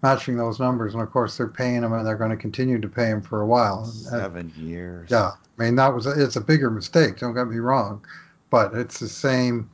matching 0.03 0.37
those 0.37 0.59
numbers. 0.59 0.95
And 0.95 1.03
of 1.03 1.11
course, 1.11 1.37
they're 1.37 1.49
paying 1.49 1.83
him, 1.83 1.93
and 1.93 2.07
they're 2.07 2.17
going 2.17 2.31
to 2.31 2.37
continue 2.37 2.81
to 2.81 2.89
pay 2.89 3.07
him 3.07 3.23
for 3.23 3.41
a 3.41 3.47
while. 3.47 3.85
Seven 3.85 4.53
and, 4.57 4.69
years. 4.69 5.11
Yeah, 5.11 5.33
I 5.59 5.63
mean 5.63 5.77
that 5.77 5.95
was 5.95 6.07
a, 6.07 6.23
it's 6.23 6.37
a 6.37 6.41
bigger 6.41 6.71
mistake. 6.71 7.19
Don't 7.19 7.35
get 7.35 7.49
me 7.49 7.59
wrong, 7.59 8.05
but 8.51 8.75
it's 8.75 8.99
the 8.99 9.09
same. 9.09 9.71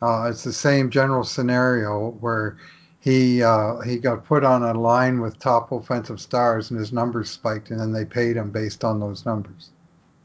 Uh, 0.00 0.28
it's 0.30 0.44
the 0.44 0.52
same 0.52 0.90
general 0.90 1.24
scenario 1.24 2.10
where 2.20 2.56
he 3.00 3.42
uh, 3.42 3.80
he 3.80 3.98
got 3.98 4.24
put 4.24 4.44
on 4.44 4.62
a 4.62 4.78
line 4.78 5.20
with 5.20 5.38
top 5.38 5.72
offensive 5.72 6.20
stars, 6.20 6.70
and 6.70 6.78
his 6.78 6.92
numbers 6.92 7.30
spiked, 7.30 7.70
and 7.70 7.80
then 7.80 7.92
they 7.92 8.04
paid 8.04 8.36
him 8.36 8.50
based 8.50 8.84
on 8.84 9.00
those 9.00 9.24
numbers. 9.24 9.70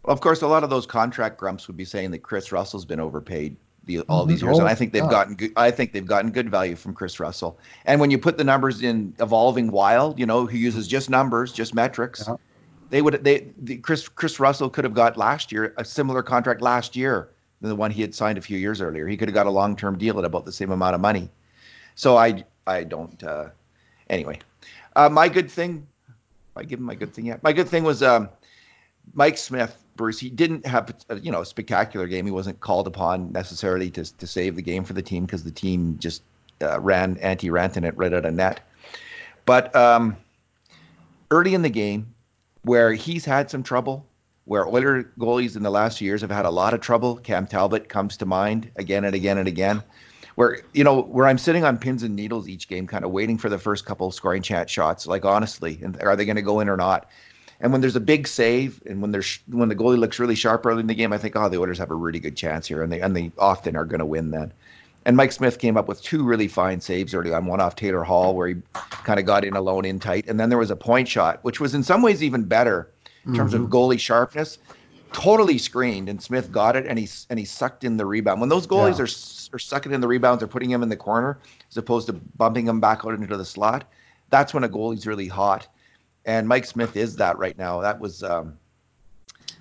Of 0.06 0.20
course, 0.20 0.42
a 0.42 0.48
lot 0.48 0.66
of 0.66 0.70
those 0.70 0.86
contract 0.86 1.38
grumps 1.38 1.68
would 1.68 1.78
be 1.78 1.86
saying 1.86 2.12
that 2.12 2.24
Kris 2.24 2.52
Russell's 2.52 2.84
been 2.84 3.00
overpaid 3.00 3.56
the, 3.86 4.00
all 4.02 4.22
mm-hmm. 4.22 4.30
these 4.30 4.42
years, 4.42 4.60
and 4.60 4.68
I 4.68 4.76
think 4.76 4.94
they've 4.94 5.10
gotten 5.10 5.36
good. 5.36 5.52
I 5.58 5.72
think 5.72 5.92
they've 5.92 6.06
gotten 6.06 6.32
good 6.32 6.50
value 6.50 6.76
from 6.76 6.94
Kris 6.94 7.20
Russell. 7.20 7.60
And 7.86 8.00
when 8.00 8.12
you 8.12 8.18
put 8.18 8.38
the 8.38 8.44
numbers 8.44 8.82
in 8.82 9.14
evolving 9.20 9.72
wild, 9.72 10.20
you 10.20 10.26
know, 10.26 10.46
who 10.46 10.58
uses 10.58 10.88
just 10.88 11.10
numbers, 11.10 11.52
just 11.52 11.74
metrics, 11.74 12.24
yeah. 12.28 12.36
they 12.90 13.02
would 13.02 13.24
they 13.24 13.48
the, 13.58 13.78
Kris 13.78 14.08
Kris 14.08 14.40
Russell 14.40 14.70
could 14.70 14.86
have 14.86 14.94
got 14.94 15.18
last 15.18 15.52
year 15.52 15.74
a 15.78 15.84
similar 15.84 16.24
contract 16.24 16.62
last 16.62 16.96
year 16.96 17.30
than 17.62 17.70
the 17.70 17.76
one 17.76 17.92
he 17.92 18.02
had 18.02 18.16
signed 18.16 18.38
a 18.38 18.42
few 18.42 18.58
years 18.58 18.82
earlier. 18.82 19.08
He 19.08 19.18
could 19.18 19.28
have 19.28 19.36
got 19.36 19.48
a 19.48 19.52
long 19.52 19.76
term 19.76 19.98
deal 19.98 20.18
at 20.18 20.26
about 20.26 20.46
the 20.46 20.52
same 20.52 20.72
amount 20.72 20.96
of 20.96 21.02
money. 21.02 21.30
So 21.96 22.16
I 22.16 22.46
I 22.66 22.86
don't. 22.86 23.22
Uh, 23.22 23.50
anyway, 24.10 24.40
uh, 24.96 25.10
my 25.10 25.28
good 25.28 25.52
thing. 25.52 25.88
I 26.56 26.64
give 26.64 26.80
him 26.80 26.86
my 26.86 26.96
good 26.96 27.14
thing 27.14 27.26
yet. 27.26 27.44
My 27.44 27.52
good 27.52 27.68
thing 27.68 27.84
was 27.84 28.04
um, 28.04 28.30
Mike 29.14 29.38
Smith 29.38 29.76
Bruce, 29.96 30.20
he 30.20 30.30
didn't 30.30 30.66
have 30.66 30.94
a, 31.10 31.20
you 31.20 31.32
know 31.32 31.42
a 31.42 31.46
spectacular 31.46 32.08
game. 32.08 32.26
He 32.26 32.32
wasn't 32.32 32.60
called 32.60 32.88
upon 32.88 33.32
necessarily 33.32 33.90
to 33.92 34.04
to 34.18 34.28
save 34.28 34.56
the 34.56 34.62
game 34.62 34.84
for 34.84 34.94
the 34.94 35.02
team 35.02 35.26
because 35.26 35.44
the 35.44 35.52
team 35.52 35.98
just 36.00 36.24
uh, 36.62 36.80
ran 36.80 37.16
Antti 37.18 37.50
Rantanen 37.50 37.94
right 37.96 38.14
out 38.14 38.26
of 38.26 38.34
net. 38.34 38.62
But 39.46 39.76
um, 39.76 40.18
early 41.32 41.54
in 41.54 41.62
the 41.62 41.70
game, 41.70 42.14
where 42.64 42.94
he's 42.94 43.26
had 43.26 43.52
some 43.52 43.64
trouble, 43.64 44.06
where 44.46 44.66
Oiler 44.66 45.12
goalies 45.20 45.56
in 45.56 45.64
the 45.64 45.70
last 45.70 46.02
years 46.02 46.22
have 46.22 46.32
had 46.32 46.46
a 46.46 46.50
lot 46.50 46.74
of 46.74 46.82
trouble, 46.82 47.18
Cam 47.18 47.46
Talbot 47.48 47.90
comes 47.90 48.18
to 48.18 48.26
mind 48.26 48.72
again 48.76 49.06
and 49.06 49.16
again 49.16 49.38
and 49.38 49.48
again. 49.48 49.84
Where 50.36 50.62
you 50.74 50.84
know 50.84 51.02
where 51.02 51.28
I'm 51.28 51.38
sitting 51.38 51.64
on 51.64 51.78
pins 51.78 52.02
and 52.02 52.16
needles 52.16 52.48
each 52.48 52.68
game, 52.68 52.88
kind 52.88 53.06
of 53.06 53.12
waiting 53.12 53.38
for 53.38 53.50
the 53.50 53.60
first 53.60 53.86
couple 53.86 54.10
scoring 54.12 54.42
chance 54.42 54.72
shots. 54.72 55.06
Like 55.06 55.26
honestly, 55.26 55.80
are 56.02 56.16
they 56.16 56.26
going 56.26 56.38
to 56.38 56.42
go 56.42 56.60
in 56.60 56.70
or 56.70 56.78
not? 56.78 57.08
And 57.64 57.72
when 57.72 57.80
there's 57.80 57.96
a 57.96 58.02
big 58.02 58.28
save, 58.28 58.84
and 58.86 59.02
when 59.02 59.12
there's 59.12 59.40
when 59.48 59.70
the 59.70 59.76
goalie 59.76 59.98
looks 59.98 60.20
really 60.20 60.36
sharp 60.36 60.66
early 60.66 60.82
in 60.82 60.88
the 60.88 60.94
game, 60.94 61.14
I 61.14 61.18
think, 61.18 61.38
oh, 61.38 61.48
the 61.48 61.60
Oilers 61.60 61.78
have 61.78 61.92
a 61.92 61.96
really 61.96 62.20
good 62.20 62.36
chance 62.36 62.68
here, 62.68 62.84
and 62.84 62.92
they 62.92 63.00
and 63.00 63.16
they 63.16 63.32
often 63.40 63.78
are 63.78 63.86
going 63.86 64.00
to 64.00 64.06
win 64.06 64.32
then. 64.32 64.52
And 65.06 65.16
Mike 65.16 65.32
Smith 65.32 65.60
came 65.60 65.78
up 65.78 65.88
with 65.88 66.02
two 66.02 66.26
really 66.26 66.50
fine 66.50 66.82
saves 66.82 67.14
early 67.14 67.34
on. 67.34 67.46
One 67.46 67.62
off 67.62 67.78
Taylor 67.78 68.04
Hall, 68.04 68.36
where 68.36 68.50
he 68.50 68.56
kind 68.74 69.18
of 69.18 69.26
got 69.26 69.46
in 69.46 69.56
alone 69.56 69.86
in 69.86 70.02
tight, 70.02 70.28
and 70.28 70.38
then 70.38 70.50
there 70.50 70.58
was 70.58 70.72
a 70.72 70.76
point 70.76 71.08
shot, 71.08 71.42
which 71.44 71.62
was 71.62 71.74
in 71.74 71.84
some 71.84 72.02
ways 72.02 72.22
even 72.22 72.44
better 72.44 72.92
in 73.24 73.32
mm-hmm. 73.32 73.38
terms 73.38 73.54
of 73.54 73.62
mm-hmm. 73.62 73.74
goalie 73.74 74.00
sharpness. 74.00 74.58
Totally 75.14 75.58
screened, 75.58 76.10
and 76.10 76.22
Smith 76.22 76.52
got 76.52 76.76
it, 76.76 76.86
and 76.86 77.00
he 77.00 77.08
and 77.30 77.40
he 77.40 77.46
sucked 77.46 77.86
in 77.86 77.96
the 77.96 78.06
rebound. 78.06 78.42
When 78.42 78.50
those 78.50 78.68
goalies 78.68 78.98
yeah. 78.98 79.06
are 79.06 79.56
are 79.56 79.60
sucking 79.60 79.94
in 79.94 80.02
the 80.02 80.08
rebounds, 80.10 80.40
they're 80.40 80.50
putting 80.50 80.70
him 80.70 80.84
in 80.84 80.90
the 80.90 80.98
corner 80.98 81.40
as 81.70 81.78
opposed 81.78 82.08
to 82.08 82.14
bumping 82.14 82.68
him 82.68 82.82
back 82.82 83.06
out 83.06 83.14
into 83.14 83.38
the 83.38 83.46
slot. 83.46 83.90
That's 84.32 84.54
when 84.54 84.66
a 84.66 84.70
goalie's 84.70 85.08
really 85.08 85.30
hot 85.30 85.68
and 86.26 86.48
Mike 86.48 86.66
Smith 86.66 86.96
is 86.96 87.16
that 87.18 87.38
right 87.38 87.58
now. 87.58 87.82
That 87.82 88.00
was 88.00 88.24
um, 88.24 88.58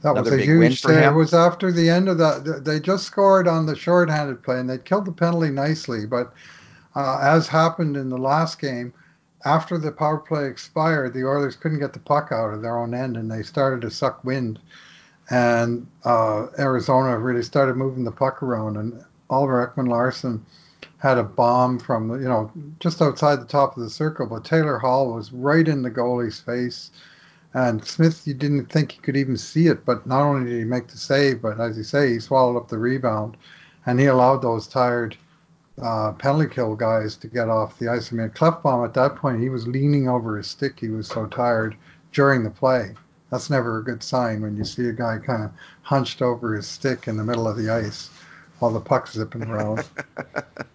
that 0.02 0.14
was 0.14 0.32
a 0.32 0.38
huge. 0.38 0.84
It 0.84 1.14
was 1.14 1.34
after 1.34 1.72
the 1.72 1.88
end 1.88 2.08
of 2.08 2.18
that. 2.18 2.64
They 2.64 2.80
just 2.80 3.04
scored 3.04 3.48
on 3.48 3.66
the 3.66 3.76
shorthanded 3.76 4.42
play, 4.42 4.58
and 4.58 4.68
they 4.68 4.78
killed 4.78 5.06
the 5.06 5.12
penalty 5.12 5.50
nicely. 5.50 6.06
But 6.06 6.32
uh, 6.94 7.18
as 7.22 7.48
happened 7.48 7.96
in 7.96 8.08
the 8.08 8.18
last 8.18 8.60
game, 8.60 8.92
after 9.44 9.78
the 9.78 9.92
power 9.92 10.18
play 10.18 10.46
expired, 10.46 11.14
the 11.14 11.24
Oilers 11.24 11.56
couldn't 11.56 11.80
get 11.80 11.92
the 11.92 11.98
puck 11.98 12.30
out 12.32 12.52
of 12.52 12.62
their 12.62 12.78
own 12.78 12.94
end, 12.94 13.16
and 13.16 13.30
they 13.30 13.42
started 13.42 13.80
to 13.82 13.90
suck 13.90 14.24
wind. 14.24 14.58
And 15.30 15.86
uh, 16.04 16.48
Arizona 16.58 17.18
really 17.18 17.42
started 17.42 17.76
moving 17.76 18.04
the 18.04 18.12
puck 18.12 18.42
around, 18.42 18.76
and 18.76 19.04
Oliver 19.30 19.66
Ekman-Larsson 19.66 20.44
had 21.02 21.18
a 21.18 21.24
bomb 21.24 21.80
from 21.80 22.10
you 22.22 22.28
know 22.28 22.48
just 22.78 23.02
outside 23.02 23.40
the 23.40 23.44
top 23.44 23.76
of 23.76 23.82
the 23.82 23.90
circle, 23.90 24.24
but 24.24 24.44
Taylor 24.44 24.78
Hall 24.78 25.12
was 25.12 25.32
right 25.32 25.66
in 25.66 25.82
the 25.82 25.90
goalie's 25.90 26.38
face. 26.38 26.92
And 27.54 27.84
Smith, 27.84 28.24
you 28.24 28.34
didn't 28.34 28.66
think 28.66 28.92
he 28.92 29.00
could 29.00 29.16
even 29.16 29.36
see 29.36 29.66
it, 29.66 29.84
but 29.84 30.06
not 30.06 30.22
only 30.22 30.48
did 30.48 30.58
he 30.60 30.64
make 30.64 30.86
the 30.86 30.96
save, 30.96 31.42
but 31.42 31.60
as 31.60 31.76
you 31.76 31.82
say, 31.82 32.12
he 32.12 32.20
swallowed 32.20 32.56
up 32.56 32.68
the 32.68 32.78
rebound, 32.78 33.36
and 33.84 33.98
he 33.98 34.06
allowed 34.06 34.42
those 34.42 34.68
tired 34.68 35.16
uh, 35.82 36.12
penalty 36.12 36.48
kill 36.48 36.76
guys 36.76 37.16
to 37.16 37.26
get 37.26 37.48
off 37.48 37.78
the 37.80 37.88
ice. 37.88 38.12
I 38.12 38.16
mean, 38.16 38.30
Klefbom 38.30 38.86
at 38.86 38.94
that 38.94 39.16
point, 39.16 39.42
he 39.42 39.48
was 39.48 39.66
leaning 39.66 40.08
over 40.08 40.36
his 40.36 40.46
stick. 40.46 40.78
He 40.78 40.88
was 40.88 41.08
so 41.08 41.26
tired 41.26 41.76
during 42.12 42.44
the 42.44 42.50
play. 42.50 42.94
That's 43.30 43.50
never 43.50 43.78
a 43.78 43.84
good 43.84 44.04
sign 44.04 44.40
when 44.40 44.56
you 44.56 44.64
see 44.64 44.88
a 44.88 44.92
guy 44.92 45.18
kind 45.18 45.42
of 45.42 45.50
hunched 45.82 46.22
over 46.22 46.54
his 46.54 46.68
stick 46.68 47.08
in 47.08 47.16
the 47.16 47.24
middle 47.24 47.48
of 47.48 47.56
the 47.56 47.70
ice 47.70 48.08
while 48.62 48.70
the 48.70 48.80
puck's 48.80 49.12
zipping 49.12 49.42
around. 49.42 49.84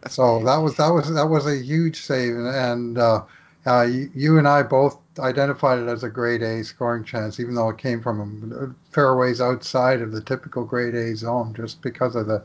so 0.10 0.44
that 0.44 0.58
was 0.58 0.76
that 0.76 0.90
was 0.90 1.14
that 1.14 1.30
was 1.30 1.48
a 1.48 1.56
huge 1.56 2.02
save, 2.02 2.36
and 2.36 2.98
uh, 2.98 3.24
uh, 3.66 3.84
you, 3.84 4.12
you, 4.14 4.38
and 4.38 4.48
I 4.48 4.62
both 4.64 4.98
identified 5.20 5.80
it 5.80 5.88
as 5.88 6.04
a 6.04 6.10
grade 6.10 6.44
A 6.44 6.64
scoring 6.66 7.06
chance, 7.06 7.40
even 7.40 7.56
though 7.56 7.70
it 7.70 7.78
came 7.78 8.02
from 8.02 8.52
a 8.54 8.94
fair 8.94 9.16
ways 9.16 9.40
outside 9.40 10.02
of 10.02 10.12
the 10.12 10.22
typical 10.22 10.66
grade 10.66 10.96
A 10.96 11.16
zone, 11.16 11.54
just 11.56 11.82
because 11.82 12.16
of 12.16 12.28
the 12.28 12.44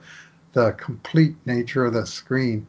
the 0.53 0.73
complete 0.73 1.35
nature 1.45 1.87
of 1.87 1.95
the 1.95 2.07
screen 2.07 2.65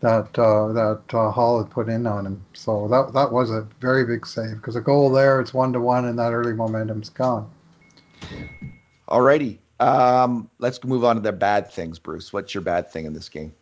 that 0.00 0.38
uh, 0.38 0.68
that 0.68 1.02
uh, 1.12 1.30
Hall 1.30 1.62
had 1.62 1.70
put 1.70 1.90
in 1.90 2.06
on 2.06 2.24
him. 2.24 2.42
So 2.54 2.88
that 2.88 3.12
that 3.12 3.30
was 3.30 3.50
a 3.50 3.68
very 3.80 4.06
big 4.06 4.26
save 4.26 4.56
because 4.56 4.76
a 4.76 4.80
goal 4.80 5.10
there, 5.10 5.42
it's 5.42 5.52
one 5.52 5.74
to 5.74 5.80
one, 5.80 6.06
and 6.06 6.18
that 6.18 6.32
early 6.32 6.54
momentum's 6.54 7.10
gone. 7.10 7.50
Alrighty, 9.08 9.58
um, 9.80 10.50
let's 10.58 10.82
move 10.84 11.04
on 11.04 11.16
to 11.16 11.22
the 11.22 11.32
bad 11.32 11.70
things, 11.70 11.98
Bruce. 11.98 12.32
What's 12.32 12.54
your 12.54 12.62
bad 12.62 12.90
thing 12.90 13.06
in 13.06 13.12
this 13.12 13.28
game? 13.28 13.52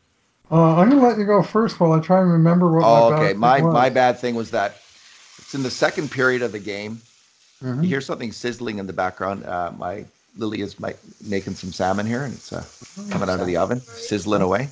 Uh, 0.50 0.76
I'm 0.76 0.88
gonna 0.90 1.07
let 1.07 1.18
you 1.18 1.26
go 1.26 1.42
first 1.42 1.81
while 1.81 1.92
I 1.92 2.00
try 2.00 2.20
and 2.20 2.31
remember 2.31 2.70
what. 2.70 2.85
Oh, 2.85 3.11
my 3.11 3.16
okay. 3.16 3.33
my 3.35 3.61
my 3.61 3.90
bad 3.90 4.18
thing 4.18 4.35
was 4.37 4.52
that 4.52 4.76
it's 5.38 5.55
in 5.55 5.62
the 5.62 5.70
second 5.70 6.11
period 6.11 6.42
of 6.42 6.52
the 6.52 6.61
game. 6.61 7.00
Mm-hmm. 7.62 7.83
You 7.83 7.88
hear 7.88 8.00
something 8.00 8.33
sizzling 8.33 8.79
in 8.79 8.87
the 8.87 8.92
background. 8.92 9.44
Uh, 9.44 9.72
my 9.76 10.05
Lily 10.37 10.61
is 10.61 10.79
my, 10.79 10.94
making 11.24 11.55
some 11.55 11.72
salmon 11.72 12.07
here, 12.07 12.24
and 12.24 12.35
it's 12.35 12.52
uh, 12.52 12.64
oh, 12.98 13.07
coming 13.11 13.29
out 13.29 13.40
of 13.40 13.46
the 13.46 13.57
oven, 13.57 13.81
sizzling 13.81 14.42
away. 14.42 14.68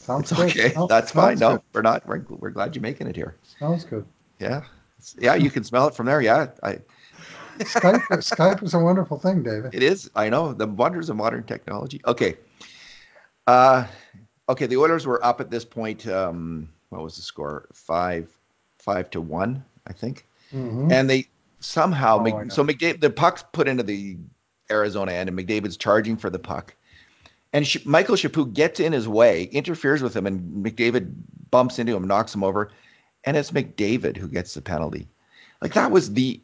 Sounds 0.00 0.32
it's 0.32 0.40
okay. 0.40 0.74
That's 0.88 1.12
fine. 1.12 1.38
No, 1.38 1.52
good. 1.52 1.62
we're 1.72 1.82
not. 1.82 2.06
We're, 2.06 2.24
we're 2.28 2.50
glad 2.50 2.74
you're 2.74 2.82
making 2.82 3.06
it 3.06 3.16
here. 3.16 3.36
Sounds 3.58 3.84
good. 3.84 4.04
Yeah, 4.38 4.62
yeah. 5.18 5.34
You 5.34 5.50
can 5.50 5.64
smell 5.64 5.88
it 5.88 5.94
from 5.94 6.06
there. 6.06 6.20
Yeah, 6.20 6.48
I 6.62 6.78
Skype, 7.58 8.06
Skype 8.08 8.62
is 8.62 8.74
a 8.74 8.78
wonderful 8.78 9.18
thing, 9.18 9.42
David. 9.42 9.74
It 9.74 9.82
is. 9.82 10.10
I 10.14 10.28
know 10.28 10.52
the 10.52 10.66
wonders 10.66 11.10
of 11.10 11.16
modern 11.16 11.44
technology. 11.44 12.00
Okay. 12.06 12.36
Uh, 13.46 13.86
okay. 14.48 14.66
The 14.66 14.76
Oilers 14.76 15.06
were 15.06 15.24
up 15.24 15.40
at 15.40 15.50
this 15.50 15.64
point. 15.64 16.06
Um, 16.06 16.68
what 16.90 17.02
was 17.02 17.16
the 17.16 17.22
score? 17.22 17.68
Five, 17.72 18.30
five 18.78 19.10
to 19.10 19.20
one, 19.20 19.64
I 19.86 19.92
think. 19.92 20.26
Mm-hmm. 20.52 20.92
And 20.92 21.10
they 21.10 21.28
somehow, 21.60 22.24
oh, 22.24 22.48
so 22.48 22.64
McDavid, 22.64 23.00
the 23.00 23.10
puck's 23.10 23.44
put 23.52 23.68
into 23.68 23.82
the 23.82 24.16
Arizona 24.70 25.12
end, 25.12 25.28
and 25.28 25.38
McDavid's 25.38 25.76
charging 25.76 26.16
for 26.16 26.30
the 26.30 26.38
puck. 26.38 26.74
And 27.52 27.66
Sh- 27.66 27.84
Michael 27.84 28.16
Chaput 28.16 28.52
gets 28.52 28.80
in 28.80 28.92
his 28.92 29.08
way, 29.08 29.44
interferes 29.44 30.02
with 30.02 30.14
him, 30.14 30.26
and 30.26 30.64
McDavid 30.64 31.14
bumps 31.50 31.78
into 31.78 31.94
him, 31.94 32.06
knocks 32.06 32.34
him 32.34 32.44
over, 32.44 32.70
and 33.24 33.36
it's 33.36 33.52
McDavid 33.52 34.16
who 34.16 34.28
gets 34.28 34.54
the 34.54 34.62
penalty. 34.62 35.08
Like 35.62 35.72
that 35.74 35.90
was 35.90 36.12
the 36.12 36.40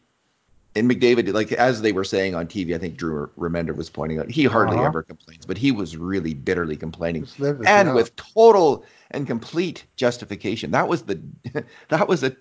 and 0.77 0.89
McDavid, 0.89 1.33
like 1.33 1.53
as 1.53 1.83
they 1.83 1.93
were 1.93 2.05
saying 2.05 2.35
on 2.35 2.47
TV, 2.47 2.75
I 2.75 2.79
think 2.79 2.97
Drew 2.97 3.29
Remenda 3.39 3.75
was 3.75 3.91
pointing 3.91 4.21
out, 4.21 4.31
he 4.31 4.45
hardly 4.45 4.77
uh-huh. 4.77 4.87
ever 4.87 5.03
complains, 5.03 5.45
but 5.45 5.59
he 5.59 5.73
was 5.73 5.97
really 5.97 6.33
bitterly 6.33 6.77
complaining, 6.77 7.27
and 7.67 7.95
with 7.95 8.15
total 8.17 8.85
and 9.11 9.27
complete 9.27 9.85
justification. 9.97 10.71
That 10.71 10.87
was 10.87 11.03
the, 11.03 11.21
that 11.89 12.07
was 12.07 12.23
a, 12.23 12.37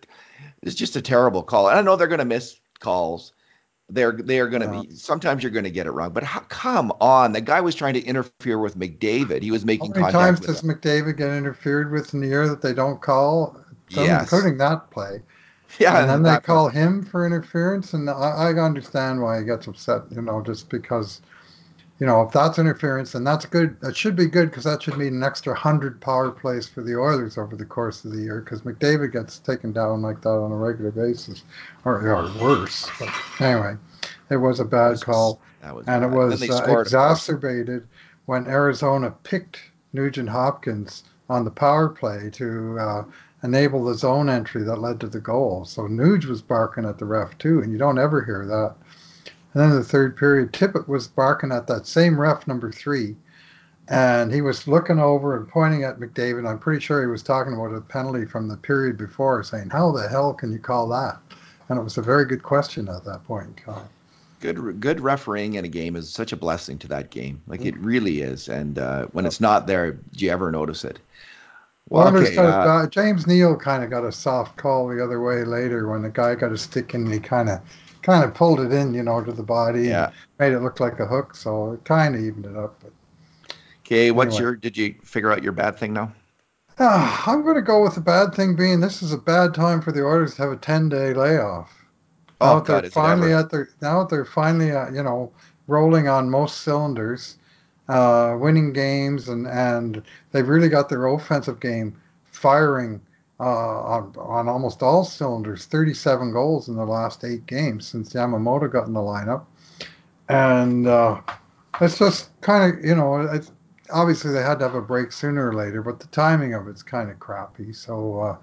it's 0.61 0.75
just 0.75 0.95
a 0.95 1.01
terrible 1.01 1.41
call. 1.41 1.69
And 1.69 1.79
I 1.79 1.81
know 1.81 1.95
they're 1.95 2.07
going 2.07 2.19
to 2.19 2.25
miss 2.25 2.59
calls. 2.79 3.33
They're 3.91 4.11
they 4.11 4.39
are 4.39 4.47
going 4.47 4.61
to 4.61 4.75
yeah. 4.75 4.81
be. 4.83 4.95
Sometimes 4.95 5.41
you're 5.41 5.51
going 5.51 5.63
to 5.63 5.71
get 5.71 5.87
it 5.87 5.91
wrong, 5.91 6.11
but 6.13 6.21
how, 6.21 6.41
come 6.41 6.93
on, 7.01 7.31
the 7.31 7.41
guy 7.41 7.59
was 7.59 7.73
trying 7.73 7.95
to 7.95 8.03
interfere 8.03 8.59
with 8.59 8.77
McDavid. 8.77 9.41
He 9.41 9.49
was 9.49 9.65
making. 9.65 9.93
How 9.95 10.01
many 10.01 10.11
times 10.11 10.39
does 10.41 10.61
him. 10.61 10.69
McDavid 10.69 11.17
get 11.17 11.29
interfered 11.29 11.91
with 11.91 12.13
in 12.13 12.21
the 12.21 12.27
year 12.27 12.47
that 12.47 12.61
they 12.61 12.73
don't 12.73 13.01
call? 13.01 13.59
Some, 13.89 14.05
yes. 14.05 14.21
including 14.21 14.59
that 14.59 14.91
play. 14.91 15.23
Yeah, 15.79 16.01
and 16.01 16.09
then 16.09 16.23
they 16.23 16.39
call 16.39 16.67
him 16.69 17.03
for 17.03 17.25
interference, 17.25 17.93
and 17.93 18.09
I, 18.09 18.13
I 18.13 18.53
understand 18.53 19.21
why 19.21 19.39
he 19.39 19.45
gets 19.45 19.67
upset. 19.67 20.01
You 20.11 20.21
know, 20.21 20.41
just 20.41 20.69
because 20.69 21.21
you 21.99 22.07
know 22.07 22.21
if 22.23 22.31
that's 22.31 22.57
interference, 22.57 23.11
then 23.11 23.23
that's 23.23 23.45
good. 23.45 23.79
That 23.81 23.95
should 23.95 24.15
be 24.15 24.25
good 24.25 24.49
because 24.49 24.63
that 24.63 24.81
should 24.81 24.97
mean 24.97 25.15
an 25.15 25.23
extra 25.23 25.53
hundred 25.53 26.01
power 26.01 26.31
plays 26.31 26.67
for 26.67 26.81
the 26.81 26.95
Oilers 26.95 27.37
over 27.37 27.55
the 27.55 27.65
course 27.65 28.03
of 28.03 28.11
the 28.11 28.21
year. 28.21 28.41
Because 28.41 28.61
McDavid 28.61 29.13
gets 29.13 29.39
taken 29.39 29.71
down 29.71 30.01
like 30.01 30.21
that 30.21 30.29
on 30.29 30.51
a 30.51 30.57
regular 30.57 30.91
basis, 30.91 31.43
or, 31.85 32.01
or 32.01 32.31
worse. 32.41 32.89
But 32.99 33.09
anyway, 33.39 33.75
it 34.31 34.37
was 34.37 34.59
a 34.59 34.65
bad 34.65 34.91
was 34.91 35.03
call, 35.03 35.39
and 35.61 36.03
it 36.03 36.07
bad. 36.07 36.11
They 36.11 36.17
was 36.17 36.41
uh, 36.41 36.45
scored, 36.45 36.61
of 36.61 36.65
course. 36.65 36.87
exacerbated 36.87 37.87
when 38.25 38.47
Arizona 38.47 39.11
picked 39.23 39.59
Nugent 39.93 40.29
Hopkins 40.29 41.03
on 41.29 41.45
the 41.45 41.51
power 41.51 41.89
play 41.89 42.29
to 42.31 42.79
uh, 42.79 43.03
enable 43.43 43.85
the 43.85 43.95
zone 43.95 44.29
entry 44.29 44.63
that 44.63 44.81
led 44.81 44.99
to 44.99 45.07
the 45.07 45.19
goal. 45.19 45.65
So 45.65 45.83
Nuge 45.83 46.25
was 46.25 46.41
barking 46.41 46.85
at 46.85 46.97
the 46.97 47.05
ref 47.05 47.37
too, 47.37 47.61
and 47.61 47.71
you 47.71 47.77
don't 47.77 47.99
ever 47.99 48.23
hear 48.23 48.45
that. 48.45 48.75
And 49.53 49.63
then 49.63 49.71
in 49.71 49.77
the 49.77 49.83
third 49.83 50.15
period, 50.17 50.51
Tippett 50.53 50.87
was 50.87 51.07
barking 51.07 51.51
at 51.51 51.67
that 51.67 51.87
same 51.87 52.19
ref 52.19 52.47
number 52.47 52.71
three, 52.71 53.15
and 53.87 54.31
he 54.31 54.41
was 54.41 54.67
looking 54.67 54.99
over 54.99 55.35
and 55.35 55.47
pointing 55.47 55.83
at 55.83 55.99
McDavid. 55.99 56.47
I'm 56.47 56.59
pretty 56.59 56.79
sure 56.81 57.01
he 57.01 57.07
was 57.07 57.23
talking 57.23 57.53
about 57.53 57.73
a 57.73 57.81
penalty 57.81 58.25
from 58.25 58.47
the 58.47 58.57
period 58.57 58.97
before, 58.97 59.41
saying, 59.43 59.69
"How 59.69 59.91
the 59.91 60.07
hell 60.07 60.33
can 60.33 60.51
you 60.51 60.59
call 60.59 60.87
that?" 60.89 61.17
And 61.69 61.79
it 61.79 61.83
was 61.83 61.97
a 61.97 62.01
very 62.01 62.25
good 62.25 62.43
question 62.43 62.87
at 62.89 63.05
that 63.05 63.23
point 63.25 63.47
in 63.47 63.73
time. 63.73 63.87
Good 64.41 64.79
good 64.79 65.01
refereeing 65.01 65.55
in 65.55 65.65
a 65.65 65.69
game 65.69 65.95
is 65.95 66.09
such 66.09 66.31
a 66.31 66.37
blessing 66.37 66.77
to 66.79 66.87
that 66.89 67.09
game. 67.09 67.41
Like 67.47 67.61
Mm. 67.61 67.65
it 67.65 67.77
really 67.79 68.21
is. 68.21 68.47
And 68.47 68.79
uh, 68.79 69.07
when 69.11 69.25
it's 69.25 69.41
not 69.41 69.67
there, 69.67 69.91
do 69.93 70.25
you 70.25 70.31
ever 70.31 70.51
notice 70.51 70.85
it? 70.85 70.99
Well, 71.89 72.15
okay. 72.15 72.37
Uh, 72.37 72.83
back. 72.83 72.91
James 72.91 73.25
Neal 73.25 73.55
kind 73.55 73.83
of 73.83 73.89
got 73.89 74.05
a 74.05 74.11
soft 74.11 74.57
call 74.57 74.87
the 74.87 75.03
other 75.03 75.21
way 75.21 75.43
later 75.43 75.89
when 75.89 76.03
the 76.03 76.09
guy 76.09 76.35
got 76.35 76.51
a 76.51 76.57
stick 76.57 76.93
and 76.93 77.11
he 77.11 77.19
kind 77.19 77.49
of 77.49 77.59
kind 78.03 78.23
of 78.23 78.33
pulled 78.33 78.59
it 78.59 78.71
in, 78.71 78.93
you 78.93 79.03
know, 79.03 79.23
to 79.23 79.31
the 79.31 79.43
body 79.43 79.79
and 79.79 79.87
yeah. 79.87 80.11
made 80.37 80.53
it 80.53 80.59
look 80.59 80.79
like 80.79 80.99
a 80.99 81.05
hook. 81.05 81.35
So 81.35 81.73
it 81.73 81.83
kind 81.85 82.15
of 82.15 82.21
evened 82.21 82.45
it 82.45 82.55
up. 82.55 82.79
But 82.81 82.91
Okay. 83.89 84.11
What's 84.11 84.35
anyway, 84.35 84.41
your? 84.41 84.55
Did 84.55 84.77
you 84.77 84.93
figure 85.03 85.31
out 85.31 85.41
your 85.41 85.51
bad 85.51 85.77
thing 85.77 85.93
now? 85.93 86.13
Ah, 86.77 87.23
I'm 87.31 87.41
going 87.41 87.55
to 87.55 87.61
go 87.61 87.81
with 87.81 87.95
the 87.95 88.01
bad 88.01 88.35
thing 88.35 88.55
being 88.55 88.79
this 88.79 89.01
is 89.01 89.11
a 89.13 89.17
bad 89.17 89.55
time 89.55 89.81
for 89.81 89.91
the 89.91 90.05
Oilers 90.05 90.35
to 90.35 90.43
have 90.43 90.51
a 90.51 90.57
10 90.57 90.89
day 90.89 91.13
layoff. 91.13 91.73
Oh, 92.39 92.45
Now 92.45 92.59
that 92.59 92.65
they're 92.67 92.81
God, 92.83 92.93
finally 92.93 93.33
at 93.33 93.49
their 93.49 93.69
now 93.81 94.03
they're 94.03 94.25
finally 94.25 94.71
at, 94.71 94.93
you 94.93 95.03
know 95.03 95.31
rolling 95.67 96.07
on 96.07 96.29
most 96.29 96.61
cylinders, 96.61 97.37
uh, 97.89 98.37
winning 98.39 98.71
games 98.71 99.27
and 99.27 99.47
and 99.47 100.01
they've 100.31 100.47
really 100.47 100.69
got 100.69 100.87
their 100.87 101.07
offensive 101.07 101.59
game 101.59 101.99
firing 102.25 103.01
uh, 103.39 103.43
on 103.43 104.15
on 104.17 104.47
almost 104.47 104.81
all 104.83 105.03
cylinders. 105.03 105.65
37 105.65 106.31
goals 106.31 106.69
in 106.69 106.75
the 106.75 106.85
last 106.85 107.25
eight 107.25 107.45
games 107.47 107.87
since 107.87 108.13
Yamamoto 108.13 108.71
got 108.71 108.87
in 108.87 108.93
the 108.93 108.99
lineup, 108.99 109.45
and 110.29 110.87
uh, 110.87 111.19
it's 111.81 111.97
just 111.97 112.29
kind 112.41 112.73
of 112.73 112.85
you 112.85 112.95
know 112.95 113.41
obviously 113.91 114.31
they 114.31 114.43
had 114.43 114.59
to 114.59 114.65
have 114.65 114.75
a 114.75 114.81
break 114.81 115.11
sooner 115.11 115.49
or 115.49 115.53
later, 115.53 115.81
but 115.81 115.99
the 115.99 116.07
timing 116.07 116.53
of 116.53 116.67
it's 116.67 116.83
kind 116.83 117.09
of 117.11 117.19
crappy. 117.19 117.73
So. 117.73 118.19
Uh, 118.21 118.37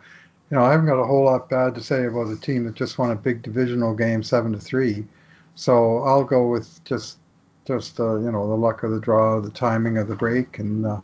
you 0.49 0.57
know, 0.57 0.63
I 0.63 0.71
haven't 0.71 0.87
got 0.87 1.01
a 1.01 1.05
whole 1.05 1.25
lot 1.25 1.49
bad 1.49 1.75
to 1.75 1.83
say 1.83 2.05
about 2.05 2.31
a 2.31 2.37
team 2.37 2.67
that 2.67 2.77
just 2.77 2.99
won 2.99 3.11
a 3.11 3.17
big 3.17 3.43
divisional 3.43 3.95
game 3.95 4.23
seven 4.23 4.53
to 4.53 4.61
three. 4.61 5.05
So 5.57 6.05
I'll 6.05 6.23
go 6.23 6.47
with 6.47 6.85
just 6.85 7.19
just 7.67 8.01
uh, 8.01 8.17
you 8.17 8.31
know 8.31 8.49
the 8.49 8.55
luck 8.55 8.83
of 8.83 8.93
the 8.93 9.01
draw, 9.01 9.41
the 9.41 9.51
timing 9.51 9.99
of 9.99 10.09
the 10.09 10.15
break, 10.15 10.59
and 10.59 10.87
uh, 10.87 11.01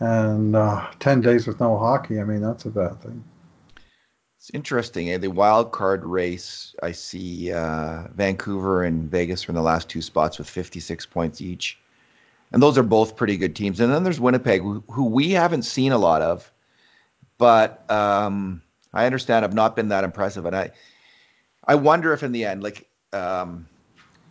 and 0.00 0.56
uh, 0.56 0.90
ten 0.98 1.20
days 1.20 1.46
with 1.46 1.60
no 1.60 1.78
hockey. 1.78 2.20
I 2.20 2.24
mean, 2.24 2.42
that's 2.42 2.64
a 2.64 2.70
bad 2.70 3.00
thing. 3.02 3.24
It's 4.38 4.50
interesting. 4.54 5.10
Eh? 5.10 5.18
The 5.18 5.28
wild 5.28 5.70
card 5.72 6.04
race. 6.04 6.74
I 6.82 6.92
see 6.92 7.52
uh, 7.52 8.04
Vancouver 8.14 8.84
and 8.84 9.10
Vegas 9.10 9.46
are 9.46 9.52
in 9.52 9.56
the 9.56 9.62
last 9.62 9.88
two 9.88 10.00
spots 10.00 10.38
with 10.38 10.48
56 10.48 11.04
points 11.06 11.40
each, 11.40 11.78
and 12.52 12.62
those 12.62 12.78
are 12.78 12.82
both 12.82 13.16
pretty 13.16 13.36
good 13.36 13.54
teams. 13.54 13.80
And 13.80 13.92
then 13.92 14.02
there's 14.02 14.20
Winnipeg, 14.20 14.62
who, 14.62 14.82
who 14.90 15.04
we 15.04 15.32
haven't 15.32 15.62
seen 15.62 15.92
a 15.92 15.98
lot 15.98 16.22
of, 16.22 16.50
but 17.36 17.90
um, 17.90 18.62
I 18.94 19.06
understand 19.06 19.44
have 19.44 19.54
not 19.54 19.76
been 19.76 19.88
that 19.88 20.04
impressive. 20.04 20.46
And 20.46 20.56
I 20.56 20.70
I 21.64 21.74
wonder 21.74 22.12
if 22.12 22.22
in 22.22 22.32
the 22.32 22.46
end, 22.46 22.62
like, 22.62 22.88
um, 23.12 23.68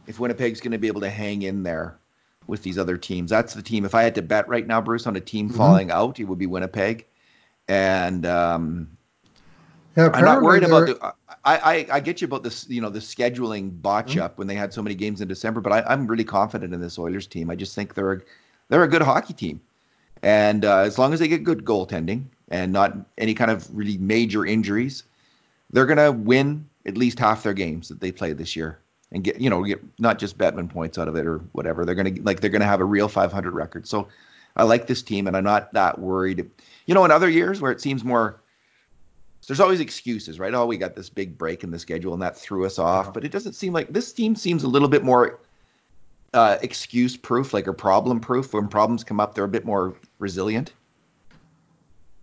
if 0.09 0.19
Winnipeg's 0.19 0.59
going 0.59 0.71
to 0.71 0.79
be 0.79 0.87
able 0.87 1.01
to 1.01 1.09
hang 1.09 1.43
in 1.43 1.61
there 1.61 1.99
with 2.47 2.63
these 2.63 2.79
other 2.79 2.97
teams. 2.97 3.29
That's 3.29 3.53
the 3.53 3.61
team. 3.61 3.85
If 3.85 3.93
I 3.93 4.01
had 4.01 4.15
to 4.15 4.23
bet 4.23 4.49
right 4.49 4.65
now, 4.65 4.81
Bruce, 4.81 5.05
on 5.05 5.15
a 5.15 5.21
team 5.21 5.49
hmm 5.49 5.55
falling 5.55 5.91
out, 5.91 6.19
it 6.19 6.23
would 6.23 6.39
be 6.39 6.47
Winnipeg. 6.47 7.05
And 7.67 8.25
um, 8.25 8.97
Yeah, 9.95 10.09
I'm 10.11 10.25
not 10.25 10.41
worried 10.41 10.63
about 10.63 10.87
the. 10.87 11.13
I, 11.45 11.57
I 11.57 11.87
I 11.93 11.99
get 11.99 12.21
you 12.21 12.25
about 12.25 12.41
this, 12.41 12.67
you 12.67 12.81
know, 12.81 12.89
the 12.89 12.99
scheduling 12.99 13.79
botch 13.83 14.15
Mhm. 14.15 14.21
up 14.21 14.39
when 14.39 14.47
they 14.47 14.55
had 14.55 14.73
so 14.73 14.81
many 14.81 14.95
games 14.95 15.21
in 15.21 15.27
December. 15.27 15.61
But 15.61 15.73
I, 15.73 15.81
I'm 15.87 16.07
really 16.07 16.23
confident 16.23 16.73
in 16.73 16.81
this 16.81 16.97
Oilers 16.97 17.27
team. 17.27 17.51
I 17.51 17.55
just 17.55 17.75
think 17.75 17.93
they're 17.93 18.13
a, 18.13 18.21
they're 18.69 18.83
a 18.83 18.87
good 18.87 19.03
hockey 19.03 19.33
team, 19.33 19.61
and 20.23 20.65
uh, 20.65 20.79
as 20.79 20.97
long 20.97 21.13
as 21.13 21.19
they 21.19 21.27
get 21.27 21.43
good 21.43 21.63
goaltending 21.63 22.23
and 22.49 22.73
not 22.73 22.97
any 23.19 23.35
kind 23.35 23.51
of 23.51 23.69
really 23.77 23.99
major 23.99 24.43
injuries, 24.43 25.03
they're 25.69 25.85
gonna 25.85 26.11
win 26.11 26.67
at 26.87 26.97
least 26.97 27.19
half 27.19 27.43
their 27.43 27.53
games 27.53 27.89
that 27.89 27.99
they 27.99 28.11
play 28.11 28.33
this 28.33 28.55
year 28.55 28.79
and 29.11 29.23
get 29.23 29.39
you 29.41 29.49
know 29.49 29.63
get 29.63 29.83
not 29.99 30.19
just 30.19 30.37
Bettman 30.37 30.69
points 30.69 30.97
out 30.97 31.07
of 31.07 31.15
it 31.15 31.25
or 31.25 31.39
whatever. 31.51 31.85
They're 31.85 31.95
gonna 31.95 32.13
like 32.21 32.39
they're 32.41 32.49
gonna 32.49 32.65
have 32.65 32.81
a 32.81 32.85
real 32.85 33.07
500 33.07 33.51
record. 33.53 33.87
So 33.87 34.07
I 34.55 34.63
like 34.63 34.87
this 34.87 35.01
team 35.01 35.27
and 35.27 35.35
I'm 35.35 35.43
not 35.43 35.73
that 35.73 35.99
worried. 35.99 36.49
You 36.85 36.93
know, 36.93 37.05
in 37.05 37.11
other 37.11 37.29
years 37.29 37.61
where 37.61 37.71
it 37.71 37.81
seems 37.81 38.03
more 38.03 38.41
there's 39.47 39.59
always 39.59 39.79
excuses, 39.79 40.39
right? 40.39 40.53
Oh, 40.53 40.67
we 40.67 40.77
got 40.77 40.95
this 40.95 41.09
big 41.09 41.37
break 41.37 41.63
in 41.63 41.71
the 41.71 41.79
schedule 41.79 42.13
and 42.13 42.21
that 42.21 42.37
threw 42.37 42.65
us 42.65 42.77
off. 42.77 43.13
But 43.13 43.25
it 43.25 43.31
doesn't 43.31 43.53
seem 43.53 43.73
like 43.73 43.91
this 43.91 44.13
team 44.13 44.35
seems 44.35 44.63
a 44.63 44.67
little 44.67 44.87
bit 44.87 45.03
more 45.03 45.39
uh, 46.33 46.57
excuse 46.61 47.17
proof, 47.17 47.53
like 47.53 47.65
a 47.65 47.73
problem 47.73 48.19
proof. 48.19 48.53
When 48.53 48.67
problems 48.67 49.03
come 49.03 49.19
up, 49.19 49.33
they're 49.33 49.45
a 49.45 49.49
bit 49.49 49.65
more 49.65 49.95
resilient. 50.19 50.73